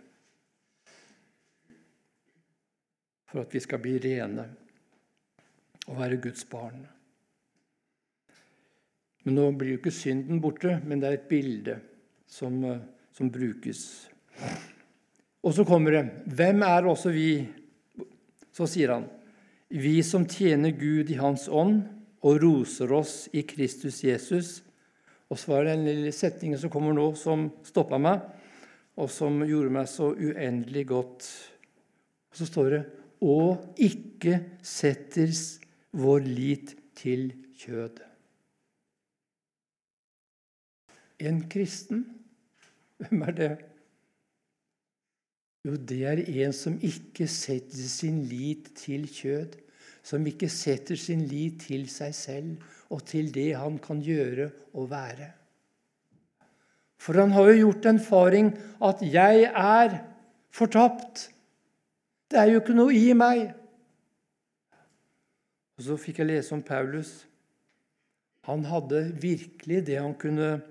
for 3.36 3.44
at 3.44 3.52
vi 3.54 3.60
skal 3.60 3.82
bli 3.84 3.98
rene 4.00 4.46
og 5.86 5.98
være 5.98 6.20
Guds 6.24 6.46
barn. 6.48 6.86
Men 9.26 9.36
Nå 9.36 9.50
blir 9.58 9.74
jo 9.74 9.80
ikke 9.80 9.92
synden 9.92 10.40
borte, 10.40 10.78
men 10.86 11.02
det 11.02 11.08
er 11.08 11.18
et 11.18 11.28
bilde 11.28 11.74
som, 12.26 12.64
eh, 12.64 12.80
som 13.12 13.30
brukes. 13.30 14.08
Og 15.42 15.54
så 15.54 15.64
kommer 15.64 15.90
det 15.90 16.10
Hvem 16.26 16.62
er 16.62 16.86
også 16.86 17.10
vi? 17.12 17.48
Så 18.52 18.66
sier 18.66 18.92
han 18.92 19.08
vi 19.68 20.02
som 20.02 20.26
tjener 20.26 20.70
Gud 20.70 21.10
i 21.10 21.18
Hans 21.18 21.48
ånd 21.48 21.82
og 22.26 22.40
roser 22.42 22.92
oss 22.96 23.14
i 23.36 23.44
Kristus 23.46 24.02
Jesus. 24.04 24.60
Og 25.30 25.38
så 25.38 25.52
var 25.52 25.66
det 25.66 25.76
en 25.76 25.86
lille 25.86 26.12
setning 26.14 26.56
som 26.58 26.70
kommer 26.72 26.94
nå, 26.94 27.08
som 27.18 27.48
stoppa 27.66 27.98
meg, 28.02 28.22
og 28.96 29.10
som 29.12 29.42
gjorde 29.46 29.74
meg 29.74 29.88
så 29.90 30.12
uendelig 30.14 30.86
godt. 30.90 31.26
Og 32.30 32.40
så 32.40 32.48
står 32.48 32.70
det 32.74 32.82
og 33.26 33.80
ikke 33.80 34.40
setter 34.64 35.30
vår 35.96 36.26
lit 36.26 36.74
til 36.98 37.30
kjød. 37.56 38.02
En 41.26 41.40
kristen, 41.48 42.04
hvem 43.00 43.22
er 43.24 43.36
det? 43.38 43.52
Jo, 45.64 45.74
det 45.76 46.02
er 46.06 46.20
en 46.44 46.52
som 46.54 46.76
ikke 46.84 47.26
setter 47.30 47.88
sin 47.90 48.20
lit 48.28 48.68
til 48.78 49.08
kjød. 49.10 49.56
Som 50.06 50.26
ikke 50.28 50.48
setter 50.52 50.98
sin 51.00 51.24
lit 51.26 51.64
til 51.66 51.88
seg 51.90 52.14
selv 52.14 52.92
og 52.94 53.02
til 53.08 53.32
det 53.34 53.50
han 53.58 53.80
kan 53.82 53.98
gjøre 54.04 54.52
og 54.78 54.90
være. 54.92 55.32
For 57.02 57.18
han 57.18 57.34
har 57.34 57.50
jo 57.50 57.56
gjort 57.66 57.86
en 57.86 57.98
erfaring 57.98 58.52
at 58.82 59.02
'jeg 59.02 59.50
er 59.50 60.04
fortapt'. 60.50 61.30
Det 62.30 62.38
er 62.38 62.52
jo 62.52 62.60
ikke 62.60 62.74
noe 62.74 62.94
i 62.94 63.12
meg. 63.12 63.54
Og 65.76 65.84
Så 65.84 65.96
fikk 65.96 66.18
jeg 66.18 66.26
lese 66.26 66.54
om 66.54 66.62
Paulus. 66.62 67.26
Han 68.46 68.64
hadde 68.64 69.12
virkelig 69.20 69.86
det 69.86 69.98
han 70.00 70.14
kunne, 70.14 70.62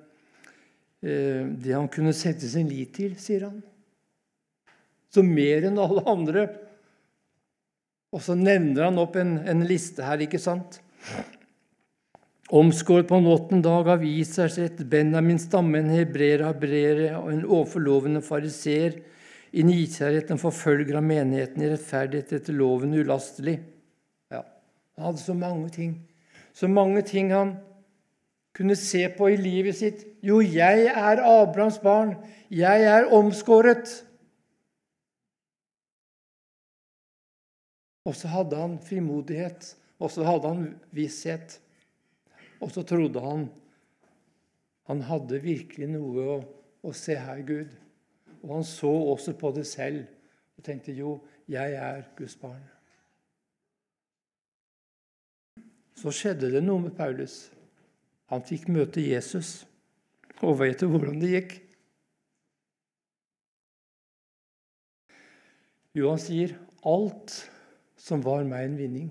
eh, 1.04 1.46
det 1.46 1.74
han 1.74 1.88
kunne 1.88 2.14
sette 2.14 2.50
sin 2.50 2.68
lit 2.68 2.94
til, 2.94 3.16
sier 3.20 3.50
han. 3.50 3.64
Så 5.12 5.24
mer 5.24 5.68
enn 5.68 5.78
alle 5.80 6.02
andre. 6.08 6.48
Og 8.16 8.24
så 8.24 8.36
nevner 8.40 8.88
han 8.88 9.00
opp 9.02 9.18
en, 9.20 9.38
en 9.44 9.66
liste 9.68 10.06
her, 10.06 10.22
ikke 10.24 10.40
sant? 10.40 10.80
Omskåret 12.56 13.10
på 13.10 13.18
en 13.20 13.28
åttende 13.28 13.68
dag 13.68 13.90
av 13.92 14.06
Isers 14.08 14.56
Benjamin 14.88 15.42
stamme, 15.42 15.82
en 15.82 15.92
hebreer 15.92 16.46
av 16.48 16.60
brere 16.62 17.10
og 17.18 17.32
en 17.34 17.44
overforlovende 17.44 18.22
fariseer. 18.24 19.02
I 19.56 19.64
nidkjærheten 19.68 20.40
forfølger 20.40 21.00
av 21.00 21.04
menigheten 21.08 21.64
i 21.64 21.72
rettferdighet 21.74 22.32
etter 22.38 22.56
loven 22.56 22.96
ulastelig. 22.96 23.58
Ja, 24.32 24.44
Han 24.96 25.10
hadde 25.10 25.24
så 25.24 25.36
mange 25.36 25.70
ting. 25.76 25.98
Så 26.56 26.70
mange 26.72 27.02
ting 27.04 27.34
han 27.36 27.58
kunne 28.56 28.78
se 28.80 29.04
på 29.12 29.34
i 29.34 29.40
livet 29.42 29.76
sitt. 29.76 30.06
Jo, 30.24 30.40
jeg 30.40 30.88
er 30.88 31.20
Abrahams 31.20 31.82
barn. 31.84 32.16
Jeg 32.48 32.88
er 32.88 33.12
omskåret. 33.12 34.05
Og 38.06 38.16
så 38.16 38.30
hadde 38.30 38.58
han 38.60 38.80
frimodighet, 38.86 39.72
og 40.00 40.12
så 40.14 40.26
hadde 40.28 40.52
han 40.52 40.66
visshet. 40.94 41.60
Og 42.62 42.72
så 42.72 42.86
trodde 42.88 43.22
han 43.24 43.48
han 44.86 45.02
hadde 45.02 45.42
virkelig 45.42 45.88
noe 45.90 46.26
å, 46.30 46.36
å 46.86 46.92
se 46.94 47.16
her, 47.18 47.42
Gud. 47.42 47.72
Og 48.44 48.52
han 48.60 48.68
så 48.68 48.92
også 49.16 49.34
på 49.38 49.50
det 49.56 49.66
selv 49.66 50.04
og 50.56 50.66
tenkte 50.68 50.94
jo, 50.94 51.18
jeg 51.50 51.74
er 51.74 52.04
Guds 52.18 52.36
barn. 52.38 52.62
Så 55.98 56.14
skjedde 56.14 56.52
det 56.54 56.62
noe 56.64 56.84
med 56.86 56.94
Paulus. 56.98 57.48
Han 58.30 58.46
fikk 58.46 58.68
møte 58.74 59.02
Jesus. 59.02 59.64
Og 60.46 60.60
vet 60.60 60.82
du 60.82 60.90
hvordan 60.92 61.18
det 61.22 61.32
gikk? 61.34 61.58
Jo, 65.96 66.12
han 66.12 66.22
sier 66.22 66.58
alt 66.86 67.38
som 68.06 68.22
var 68.26 68.46
meg 68.46 68.68
en 68.68 68.78
vinning. 68.78 69.10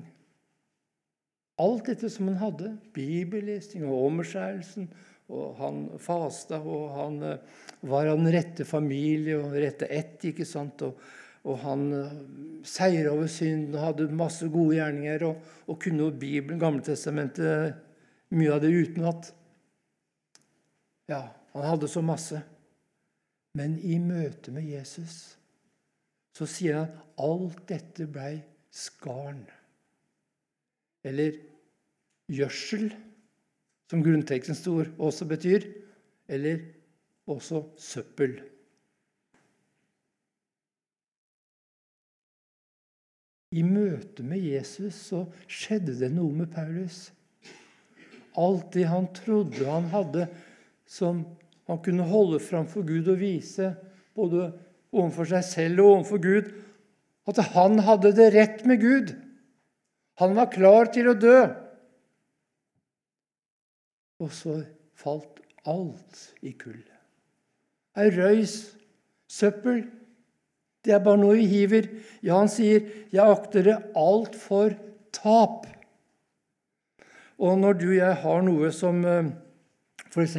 Alt 1.62 1.90
dette 1.90 2.10
som 2.10 2.28
han 2.30 2.38
hadde, 2.40 2.72
bibellesning 2.94 3.86
og 3.86 4.08
omskjærelsen, 4.08 4.88
og 5.34 5.58
han 5.58 5.84
fasta, 6.02 6.58
og 6.60 6.88
han 6.98 7.20
eh, 7.24 7.60
var 7.88 8.10
av 8.10 8.18
den 8.20 8.32
rette 8.34 8.66
familie 8.68 9.38
og 9.40 9.54
rette 9.56 9.88
ett, 9.88 10.18
ikke 10.28 10.46
sant? 10.46 10.82
Og, 10.84 10.98
og 11.48 11.60
han 11.62 11.86
eh, 11.96 12.16
seira 12.66 13.14
over 13.14 13.30
synden 13.30 13.78
og 13.78 13.86
hadde 13.86 14.08
masse 14.18 14.48
gode 14.52 14.76
gjerninger 14.76 15.24
og, 15.30 15.54
og 15.70 15.78
kunne 15.80 16.10
Bibelen, 16.12 16.60
Gamletestamentet, 16.60 17.80
mye 18.34 18.52
av 18.52 18.60
det 18.64 18.74
utenat. 18.74 19.30
Ja, 21.08 21.22
han 21.54 21.70
hadde 21.70 21.88
så 21.88 22.02
masse. 22.04 22.42
Men 23.54 23.78
i 23.78 24.00
møte 24.02 24.50
med 24.52 24.66
Jesus 24.66 25.36
så 26.34 26.48
sier 26.50 26.80
han 26.80 26.88
at 26.90 27.20
alt 27.22 27.60
dette 27.70 28.08
blei 28.10 28.40
skarn 28.74 29.44
eller 31.04 31.36
gjødsel, 32.32 32.88
som 33.90 34.02
grunntekstens 34.02 34.64
ord 34.72 34.90
også 34.98 35.28
betyr, 35.28 35.66
eller 36.28 36.62
også 37.30 37.62
søppel. 37.78 38.38
I 43.54 43.62
møte 43.62 44.24
med 44.26 44.42
Jesus 44.42 44.96
så 45.12 45.22
skjedde 45.46 45.94
det 46.00 46.10
noe 46.10 46.32
med 46.34 46.50
Paulus. 46.50 47.12
Alt 48.34 48.72
det 48.74 48.88
han 48.90 49.06
trodde 49.14 49.68
han 49.68 49.86
hadde, 49.92 50.26
som 50.90 51.22
han 51.68 51.78
kunne 51.84 52.06
holde 52.08 52.40
fram 52.42 52.66
for 52.68 52.82
Gud 52.86 53.06
og 53.12 53.20
vise, 53.20 53.70
både 54.16 54.48
overfor 54.94 55.28
seg 55.36 55.46
selv 55.46 55.84
og 55.84 55.92
overfor 55.92 56.22
Gud, 56.24 56.50
at 57.30 57.40
han 57.54 57.80
hadde 57.86 58.12
det 58.16 58.32
rett 58.34 58.64
med 58.68 58.80
Gud. 58.82 59.14
Han 60.20 60.36
var 60.36 60.52
klar 60.52 60.90
til 60.94 61.10
å 61.10 61.16
dø. 61.18 61.38
Og 64.22 64.30
så 64.32 64.60
falt 64.98 65.40
alt 65.68 66.20
i 66.44 66.52
kull. 66.56 66.82
Ei 67.98 68.10
røys, 68.12 68.74
søppel, 69.30 69.84
det 70.84 70.92
er 70.92 71.00
bare 71.00 71.20
noe 71.20 71.38
vi 71.38 71.46
hiver. 71.48 71.88
Ja, 72.20 72.36
han 72.42 72.50
sier, 72.52 72.84
'Jeg 73.10 73.24
akter 73.24 73.62
det 73.62 73.78
alt 73.96 74.36
for 74.36 74.74
tap'. 75.12 75.64
Og 77.38 77.58
når 77.58 77.72
du 77.72 77.88
og 77.88 77.96
jeg 77.96 78.14
har 78.14 78.42
noe 78.42 78.70
som 78.70 79.04
eh, 79.04 79.32
f.eks. 80.10 80.36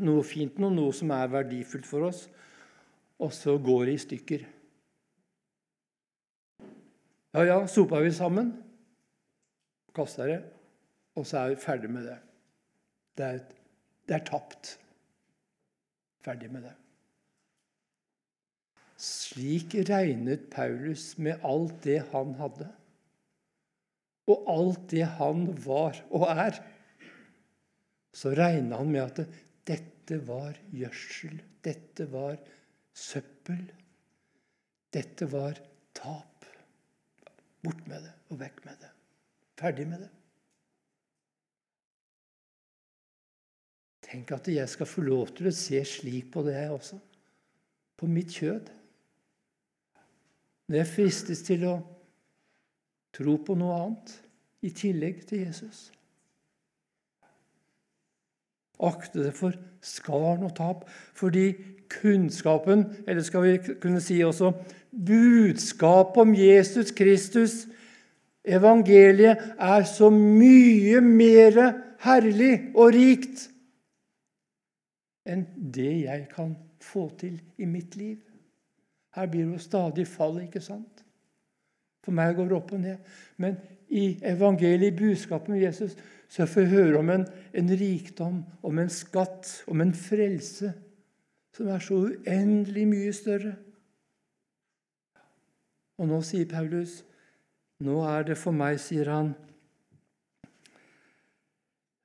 noe 0.00 0.22
fint 0.24 0.58
noe, 0.58 0.70
noe 0.70 0.92
som 0.92 1.10
er 1.10 1.28
verdifullt 1.28 1.86
for 1.86 2.08
oss, 2.08 2.28
og 3.20 3.32
så 3.32 3.58
går 3.58 3.84
det 3.86 3.94
i 3.94 4.04
stykker 4.06 4.46
Ja, 7.32 7.44
ja, 7.48 7.58
sopa 7.64 8.02
vi 8.04 8.10
sammen 8.12 8.52
kaster 9.96 10.28
det, 10.28 10.40
og 11.16 11.24
så 11.28 11.38
er 11.42 11.52
vi 11.52 11.62
ferdig 11.62 11.88
med 11.92 12.04
det. 12.04 12.18
Det 13.16 13.24
er, 13.24 13.38
det 14.08 14.16
er 14.18 14.24
tapt. 14.28 14.74
Ferdig 16.24 16.50
med 16.52 16.66
det. 16.68 16.72
Slik 19.02 19.74
regnet 19.88 20.44
Paulus 20.52 21.16
med 21.18 21.40
alt 21.44 21.80
det 21.84 21.98
han 22.12 22.34
hadde, 22.38 22.68
og 24.30 24.50
alt 24.52 24.84
det 24.92 25.06
han 25.18 25.46
var 25.64 25.98
og 26.12 26.26
er. 26.30 26.60
Så 28.12 28.34
regna 28.36 28.82
han 28.82 28.92
med 28.92 29.08
at 29.08 29.38
dette 29.68 30.20
var 30.28 30.60
gjødsel, 30.70 31.40
dette 31.64 32.06
var 32.12 32.36
søppel, 32.92 33.64
dette 34.92 35.26
var 35.32 35.56
tap. 35.96 36.31
Bort 37.62 37.86
med 37.86 38.02
det 38.02 38.12
og 38.32 38.40
vekk 38.40 38.64
med 38.66 38.82
det. 38.82 38.90
Ferdig 39.58 39.86
med 39.88 40.02
det. 40.02 40.10
Tenk 44.02 44.32
at 44.34 44.48
jeg 44.50 44.68
skal 44.68 44.88
få 44.88 45.04
lov 45.06 45.30
til 45.36 45.48
å 45.48 45.54
se 45.56 45.80
slik 45.88 46.32
på 46.34 46.42
det, 46.44 46.56
jeg 46.58 46.74
også. 46.74 46.98
På 47.96 48.08
mitt 48.10 48.34
kjød. 48.34 48.68
Når 50.68 50.80
jeg 50.80 50.90
fristes 50.90 51.42
til 51.46 51.64
å 51.70 51.76
tro 53.14 53.36
på 53.44 53.56
noe 53.58 53.78
annet 53.78 54.14
i 54.66 54.72
tillegg 54.74 55.22
til 55.28 55.46
Jesus. 55.46 55.90
Akte 58.82 59.28
det 59.28 59.34
for 59.38 59.54
skarn 59.84 60.46
og 60.46 60.54
tap, 60.58 60.86
fordi 61.14 61.52
kunnskapen, 61.92 62.86
eller 63.06 63.22
skal 63.22 63.44
vi 63.44 63.74
kunne 63.82 64.00
si 64.02 64.18
også 64.24 64.50
budskapet 64.92 66.20
om 66.22 66.34
Jesus 66.36 66.92
Kristus, 66.94 67.66
Evangeliet 68.42 69.38
er 69.54 69.84
så 69.86 70.08
mye 70.10 70.98
mer 71.04 71.58
herlig 72.02 72.56
og 72.74 72.90
rikt 72.96 73.44
enn 75.22 75.44
det 75.54 75.92
jeg 76.08 76.24
kan 76.32 76.56
få 76.82 77.06
til 77.20 77.36
i 77.62 77.68
mitt 77.70 77.94
liv. 77.94 78.18
Her 79.14 79.28
blir 79.30 79.46
det 79.46 79.60
jo 79.60 79.62
stadig 79.62 80.08
fall, 80.10 80.40
ikke 80.42 80.62
sant? 80.64 81.04
For 82.02 82.14
meg 82.16 82.34
går 82.34 82.48
det 82.50 82.56
opp 82.56 82.72
og 82.74 82.82
ned. 82.82 82.98
Men 83.38 83.60
i 83.92 84.16
evangeliet, 84.26 84.90
i 84.90 84.98
budskapet 84.98 85.52
om 85.52 85.60
Jesus, 85.60 85.94
så 86.32 86.48
får 86.48 86.64
jeg 86.64 86.72
høre 86.72 86.98
om 86.98 87.10
en, 87.12 87.26
en 87.54 87.74
rikdom, 87.78 88.40
om 88.62 88.78
en 88.80 88.90
skatt, 88.90 89.52
om 89.70 89.84
en 89.84 89.94
frelse 89.94 90.72
som 91.54 91.68
er 91.68 91.84
så 91.84 92.00
uendelig 92.08 92.86
mye 92.88 93.12
større. 93.14 93.54
Og 96.02 96.10
nå 96.10 96.18
sier 96.26 96.50
Paulus 96.50 97.00
Nå 97.82 98.02
er 98.06 98.26
det 98.26 98.36
for 98.38 98.54
meg, 98.54 98.76
sier 98.78 99.08
han, 99.10 99.32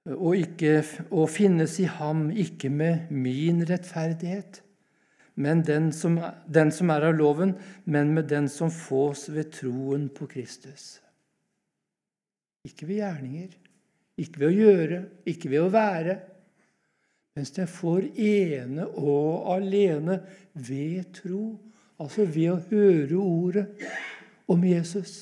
å, 0.10 0.32
ikke, 0.34 0.80
å 1.14 1.28
finnes 1.30 1.76
i 1.84 1.86
ham 1.92 2.30
ikke 2.32 2.72
med 2.74 3.12
min 3.14 3.60
rettferdighet, 3.68 4.64
men 5.38 5.62
den 5.68 5.92
som, 5.94 6.16
den 6.50 6.72
som 6.74 6.90
er 6.96 7.10
av 7.12 7.14
loven, 7.20 7.54
men 7.86 8.16
med 8.16 8.26
den 8.32 8.50
som 8.50 8.72
fås 8.74 9.28
ved 9.30 9.52
troen 9.60 10.08
på 10.10 10.26
Kristus. 10.32 10.96
Ikke 12.66 12.90
ved 12.90 13.04
gjerninger, 13.04 13.54
ikke 14.18 14.42
ved 14.42 14.50
å 14.50 14.58
gjøre, 14.64 15.02
ikke 15.30 15.54
ved 15.54 15.62
å 15.68 15.72
være, 15.78 16.18
mens 17.38 17.54
den 17.54 17.70
får 17.70 18.10
ene 18.18 18.88
og 18.98 19.52
alene 19.54 20.24
ved 20.58 21.12
tro, 21.22 21.52
altså 22.00 22.26
ved 22.26 22.52
å 22.52 22.60
høre 22.70 23.18
ordet 23.22 23.66
om 24.48 24.64
Jesus 24.64 25.16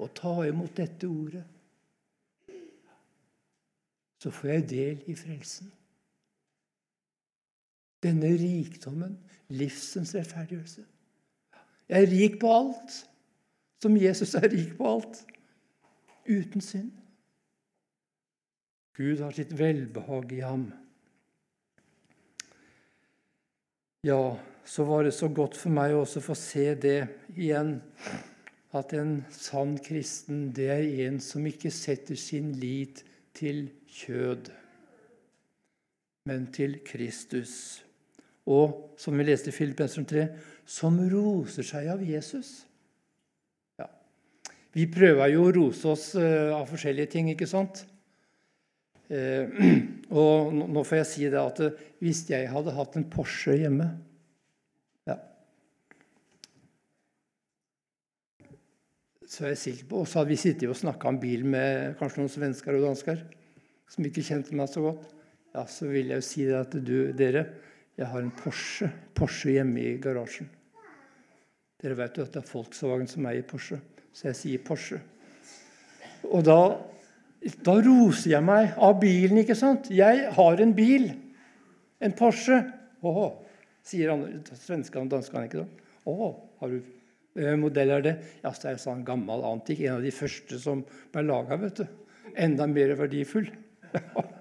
og 0.00 0.12
ta 0.16 0.34
imot 0.48 0.76
dette 0.76 1.08
ordet. 1.08 1.44
Så 4.20 4.30
får 4.30 4.48
jeg 4.48 4.68
del 4.70 5.02
i 5.08 5.16
frelsen. 5.16 5.72
Denne 8.00 8.30
rikdommen, 8.36 9.18
livsens 9.52 10.14
rettferdiggjørelse. 10.16 10.84
Jeg 11.90 12.02
er 12.04 12.12
rik 12.12 12.38
på 12.40 12.52
alt, 12.54 12.96
som 13.82 13.96
Jesus 13.96 14.34
er 14.38 14.48
rik 14.52 14.76
på 14.76 14.88
alt, 14.88 15.24
uten 16.28 16.64
synd. 16.64 16.92
Gud 18.96 19.20
har 19.24 19.32
sitt 19.32 19.52
velbehag 19.58 20.32
i 20.36 20.40
ham. 20.44 20.68
Ja, 24.04 24.36
så 24.64 24.84
var 24.84 25.04
det 25.04 25.14
så 25.16 25.28
godt 25.28 25.56
for 25.58 25.72
meg 25.74 25.94
også 25.96 26.20
å 26.20 26.26
få 26.30 26.36
se 26.38 26.66
det 26.78 26.98
igjen, 27.34 27.78
at 28.76 28.92
en 28.94 29.16
sann 29.34 29.74
kristen, 29.82 30.50
det 30.54 30.68
er 30.70 30.86
en 31.08 31.18
som 31.22 31.46
ikke 31.46 31.72
setter 31.74 32.18
sin 32.18 32.52
lit 32.60 33.02
til 33.34 33.64
kjød, 33.90 34.50
men 36.30 36.46
til 36.54 36.78
Kristus. 36.86 37.82
Og 38.50 38.94
som 39.00 39.16
vi 39.18 39.26
leste 39.26 39.50
i 39.50 39.56
Filippenseren 39.56 40.06
3, 40.06 40.26
som 40.70 40.98
roser 41.10 41.66
seg 41.66 41.88
av 41.90 42.02
Jesus. 42.06 42.60
Ja. 43.80 43.88
Vi 44.76 44.86
prøver 44.92 45.32
jo 45.34 45.48
å 45.48 45.54
rose 45.56 45.90
oss 45.90 46.12
uh, 46.14 46.54
av 46.54 46.68
forskjellige 46.70 47.10
ting, 47.16 47.32
ikke 47.32 47.48
sant? 47.50 47.82
Uh, 49.10 49.50
og 50.20 50.54
nå 50.54 50.84
får 50.86 51.00
jeg 51.00 51.10
si 51.10 51.26
det 51.32 51.42
at 51.42 51.64
uh, 51.64 51.82
hvis 51.98 52.22
jeg 52.30 52.46
hadde 52.52 52.76
hatt 52.76 53.00
en 53.00 53.08
Porsche 53.10 53.58
hjemme 53.58 53.90
Så 59.30 59.44
er 59.44 59.54
jeg 59.54 59.62
sikker 59.62 59.90
på, 59.90 60.00
Og 60.02 60.08
så 60.08 60.20
hadde 60.20 60.32
vi 60.32 60.40
sittet 60.40 60.68
og 60.68 60.78
snakka 60.78 61.08
om 61.08 61.20
bil 61.22 61.44
med 61.46 61.94
kanskje 62.00 62.22
noen 62.22 62.32
svensker 62.32 62.76
og 62.76 62.88
dansker 62.88 63.20
som 63.90 64.06
ikke 64.06 64.24
kjente 64.26 64.54
meg 64.58 64.70
så 64.70 64.82
godt. 64.84 65.06
Ja, 65.54 65.64
så 65.66 65.88
vil 65.90 66.10
jeg 66.10 66.20
jo 66.20 66.26
si 66.26 66.46
det 66.46 66.82
du, 66.86 67.10
dere 67.16 67.46
jeg 67.98 68.08
har 68.08 68.22
en 68.22 68.32
Porsche, 68.32 68.88
Porsche 69.14 69.52
hjemme 69.58 69.82
i 69.82 69.96
garasjen. 70.00 70.48
Dere 71.80 71.96
vet 71.98 72.16
jo 72.16 72.24
at 72.24 72.32
det 72.32 72.40
er 72.40 72.48
Volkswagen 72.48 73.08
som 73.10 73.26
eier 73.28 73.44
Porsche, 73.44 73.80
så 74.12 74.30
jeg 74.30 74.38
sier 74.38 74.62
Porsche. 74.64 75.00
Og 76.30 76.44
da, 76.46 76.56
da 77.64 77.74
roser 77.84 78.34
jeg 78.34 78.46
meg 78.46 78.78
av 78.80 78.96
bilen, 79.02 79.42
ikke 79.42 79.56
sant? 79.58 79.90
Jeg 79.92 80.30
har 80.36 80.64
en 80.64 80.72
bil. 80.76 81.10
En 82.00 82.16
Porsche. 82.16 82.62
Åh, 83.04 83.20
sier 83.84 84.12
svenskene 84.54 85.04
og 85.04 85.12
danskene 85.12 85.48
ikke 85.48 85.62
da. 85.62 85.92
Åh, 86.08 86.32
har 86.62 86.72
du 86.72 86.80
modell 87.60 87.90
er 87.94 88.02
det? 88.04 88.14
Ja, 88.42 88.52
så 88.52 88.68
er 88.70 88.76
det 88.76 88.82
sånn 88.82 89.04
gammel 89.06 89.44
antikk. 89.46 89.84
En 89.86 89.98
av 90.00 90.04
de 90.06 90.12
første 90.14 90.58
som 90.58 90.84
ble 91.12 91.22
laga. 91.26 91.58
Enda 92.34 92.66
mer 92.70 92.94
verdifull. 92.98 93.50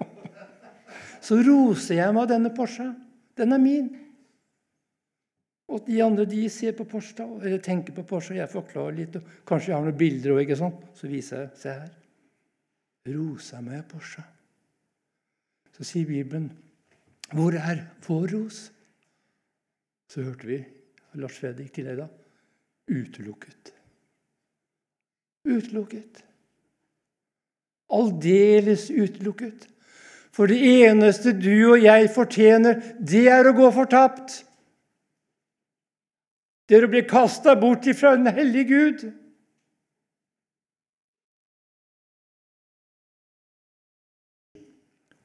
Så 1.25 1.35
roser 1.43 1.99
jeg 1.99 2.13
meg 2.15 2.23
av 2.23 2.29
denne 2.31 2.51
Porsche. 2.55 2.87
Den 3.37 3.53
er 3.53 3.61
min. 3.61 3.89
Og 5.69 5.83
de 5.85 5.99
andre 6.01 6.25
de 6.25 6.41
ser 6.49 6.73
på 6.77 6.87
Porsche, 6.89 7.25
eller 7.43 7.61
tenker 7.61 7.93
på 7.93 8.05
Porsche, 8.07 8.33
og 8.33 8.39
jeg 8.39 8.51
forklarer 8.53 8.95
litt. 8.97 9.19
og 9.19 9.45
Kanskje 9.47 9.71
jeg 9.71 9.77
har 9.77 9.85
noen 9.85 9.99
bilder 9.99 10.33
òg. 10.33 10.53
Så 10.97 11.11
viser 11.11 11.43
jeg 11.43 11.61
Se 11.61 11.75
her. 11.75 11.91
Rosa 13.09 13.61
meg 13.61 13.83
av 13.83 13.87
Porsche. 13.91 14.23
Så 15.77 15.85
sier 15.87 16.05
Bibelen, 16.05 16.51
'Hvor 17.31 17.53
er 17.55 17.85
vår 18.07 18.27
ros?' 18.33 18.71
Så 20.09 20.23
hørte 20.23 20.47
vi 20.47 20.65
Lars 21.13 21.37
Fredrik 21.37 21.71
til 21.71 21.85
deg 21.85 21.97
da. 21.97 22.07
Utelukket. 22.89 23.73
Utelukket. 25.45 26.23
Aldeles 27.89 28.89
utelukket. 28.89 29.67
For 30.33 30.49
det 30.49 30.59
eneste 30.61 31.33
du 31.35 31.73
og 31.73 31.81
jeg 31.83 32.09
fortjener, 32.13 32.81
det 33.01 33.25
er 33.29 33.49
å 33.49 33.55
gå 33.57 33.69
fortapt. 33.75 34.43
Det 36.69 36.77
er 36.77 36.85
å 36.85 36.91
bli 36.91 37.01
kasta 37.09 37.55
bort 37.57 37.87
ifra 37.89 38.13
den 38.17 38.29
hellige 38.29 38.69
Gud. 38.69 39.07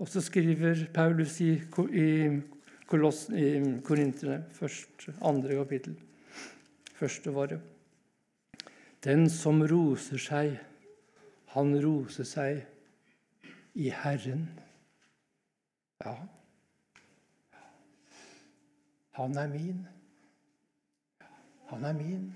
Og 0.00 0.08
så 0.10 0.20
skriver 0.24 0.86
Paulus 0.92 1.36
i, 1.40 1.52
i, 1.56 2.08
i 2.32 3.50
Korinterne, 3.84 4.40
første, 4.56 5.14
andre 5.24 5.60
kapittel, 5.60 5.94
første 6.94 7.32
våre. 7.34 7.60
Den 9.04 9.26
som 9.30 9.60
roser 9.68 10.20
seg, 10.22 10.54
han 11.54 11.74
roser 11.82 12.26
seg 12.28 12.62
i 13.74 13.90
Herren. 13.92 14.46
Ja, 16.04 16.14
han 19.14 19.36
er 19.38 19.48
min. 19.48 19.84
Han 21.70 21.84
er 21.84 21.92
min. 21.92 22.32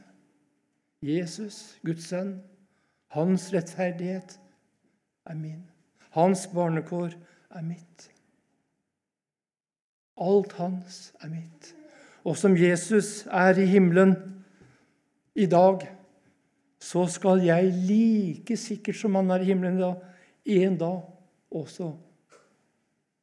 Jesus, 1.02 1.78
Guds 1.86 2.06
sønn, 2.10 2.36
hans 3.14 3.48
rettferdighet 3.54 4.38
er 5.26 5.34
min. 5.34 5.64
Hans 6.14 6.46
barnekår 6.54 7.14
er 7.50 7.62
mitt. 7.66 8.08
Alt 10.18 10.52
hans 10.58 11.12
er 11.22 11.30
mitt. 11.30 11.74
Og 12.24 12.36
som 12.36 12.56
Jesus 12.58 13.26
er 13.26 13.58
i 13.58 13.66
himmelen 13.66 14.16
i 15.38 15.46
dag, 15.46 15.86
så 16.78 17.04
skal 17.10 17.42
jeg 17.46 17.72
like 17.88 18.56
sikkert 18.58 18.98
som 18.98 19.18
han 19.18 19.30
er 19.34 19.42
i 19.42 19.50
himmelen 19.50 19.80
da, 19.80 19.92
en 20.48 20.78
dag 20.80 21.00
også 21.54 21.92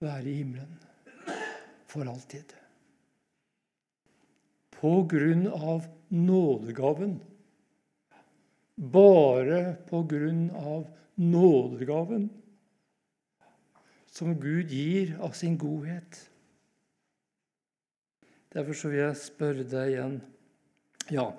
være 0.03 0.27
i 0.29 0.39
himmelen 0.41 0.75
for 1.89 2.07
alltid. 2.11 2.51
På 4.75 4.99
grunn 5.09 5.47
av 5.47 5.87
nådegaven. 6.11 7.17
Bare 8.75 9.77
på 9.87 10.01
grunn 10.03 10.49
av 10.51 10.89
nådegaven 11.15 12.27
som 14.11 14.35
Gud 14.39 14.71
gir 14.71 15.15
av 15.23 15.31
sin 15.35 15.55
godhet. 15.59 16.19
Derfor 18.55 18.77
så 18.77 18.91
vil 18.91 19.01
jeg 19.03 19.19
spørre 19.19 19.67
deg 19.67 19.91
igjen 19.91 20.15
Ja, 21.11 21.29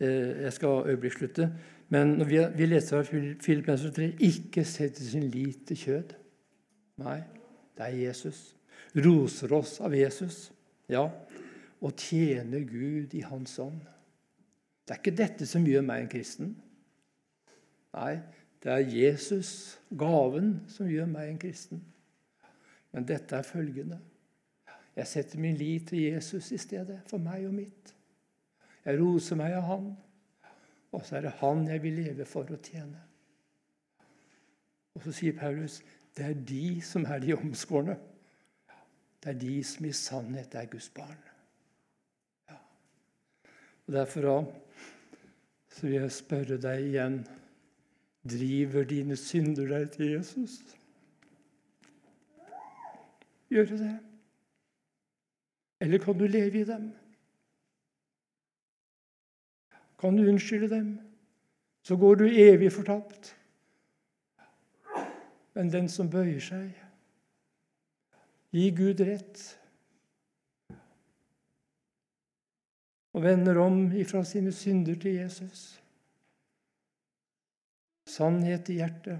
jeg 0.00 0.52
skal 0.52 0.86
øyeblikkslutte. 0.86 1.50
Men 1.88 2.14
når 2.20 2.24
vi, 2.56 2.66
leser 2.66 3.02
fra 3.02 3.20
Filippinens 3.42 3.84
3 3.94 4.12
ikke 4.18 4.64
sett 4.64 4.98
sin 4.98 5.28
lit 5.30 5.66
til 5.68 5.76
kjød. 5.76 6.14
Nei. 7.04 7.20
Det 7.76 7.86
er 7.86 7.96
Jesus. 7.96 8.56
Roser 8.96 9.52
oss 9.56 9.78
av 9.80 9.94
Jesus. 9.94 10.50
Ja, 10.90 11.06
og 11.80 11.96
tjener 11.96 12.64
Gud 12.68 13.14
i 13.16 13.22
Hans 13.24 13.58
ånd. 13.58 13.80
Det 14.84 14.96
er 14.96 15.00
ikke 15.00 15.16
dette 15.16 15.46
som 15.46 15.64
gjør 15.64 15.84
meg 15.86 16.02
en 16.02 16.10
kristen. 16.12 16.50
Nei, 17.94 18.18
det 18.62 18.72
er 18.74 18.90
Jesus, 18.92 19.52
gaven, 19.98 20.58
som 20.68 20.90
gjør 20.90 21.08
meg 21.10 21.30
en 21.30 21.38
kristen. 21.40 21.80
Men 22.92 23.06
dette 23.08 23.38
er 23.38 23.46
følgende. 23.46 24.00
Jeg 24.96 25.06
setter 25.06 25.40
min 25.40 25.56
lit 25.56 25.88
til 25.88 26.02
Jesus 26.10 26.50
i 26.52 26.58
stedet, 26.58 27.00
for 27.08 27.22
meg 27.22 27.46
og 27.46 27.54
mitt. 27.54 27.94
Jeg 28.84 29.00
roser 29.00 29.36
meg 29.36 29.54
av 29.58 29.66
Han, 29.68 29.88
og 30.92 31.06
så 31.06 31.18
er 31.18 31.26
det 31.26 31.38
Han 31.40 31.66
jeg 31.68 31.82
vil 31.82 31.98
leve 32.00 32.26
for 32.28 32.48
å 32.48 32.58
tjene. 32.64 33.00
Og 34.96 35.04
så 35.04 35.14
sier 35.14 35.36
Paulus 35.38 35.80
det 36.16 36.24
er 36.26 36.40
de 36.48 36.80
som 36.82 37.04
er 37.06 37.20
de 37.22 37.36
omskårne. 37.36 37.94
Det 39.22 39.30
er 39.30 39.38
de 39.38 39.58
som 39.64 39.86
i 39.86 39.92
sannhet 39.94 40.54
er 40.58 40.66
Guds 40.72 40.88
barn. 40.92 41.20
Ja. 42.48 42.56
Og 43.86 43.92
Derfor 43.94 44.26
så 45.70 45.86
vil 45.86 46.00
jeg 46.00 46.12
spørre 46.12 46.58
deg 46.60 46.88
igjen 46.88 47.20
Driver 48.30 48.84
dine 48.84 49.16
synder 49.16 49.70
deg 49.70 49.86
til 49.94 50.10
Jesus? 50.10 50.58
Gjør 53.48 53.70
det? 53.70 53.94
Eller 55.80 55.98
kan 55.98 56.18
du 56.18 56.26
leve 56.26 56.60
i 56.60 56.64
dem? 56.68 56.90
Kan 60.00 60.16
du 60.16 60.24
unnskylde 60.28 60.70
dem? 60.72 60.98
så 61.82 61.96
går 61.96 62.14
du 62.14 62.24
evig 62.28 62.72
fortapt. 62.72 63.36
Men 65.54 65.72
den 65.72 65.88
som 65.88 66.10
bøyer 66.10 66.42
seg, 66.44 66.68
gi 68.54 68.68
Gud 68.74 69.00
rett 69.06 69.42
og 73.10 73.24
vender 73.24 73.58
om 73.58 73.82
ifra 73.98 74.22
sine 74.26 74.52
synder 74.54 74.98
til 75.02 75.18
Jesus, 75.18 75.64
sannhet 78.06 78.70
i 78.70 78.78
hjertet, 78.78 79.18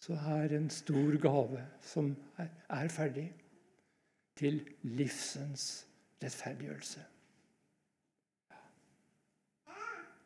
så 0.00 0.16
er 0.34 0.56
en 0.56 0.70
stor 0.72 1.18
gave 1.22 1.62
som 1.84 2.14
er 2.40 2.90
ferdig, 2.90 3.28
til 4.40 4.62
livsens 4.82 5.84
rettferdiggjørelse. 6.22 7.02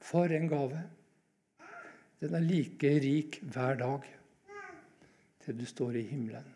For 0.05 0.29
en 0.37 0.49
gave! 0.49 0.83
Den 2.21 2.35
er 2.37 2.45
like 2.45 2.91
rik 3.01 3.41
hver 3.43 3.79
dag 3.81 4.11
til 5.45 5.61
du 5.61 5.65
står 5.69 5.97
i 6.01 6.03
himmelen. 6.09 6.54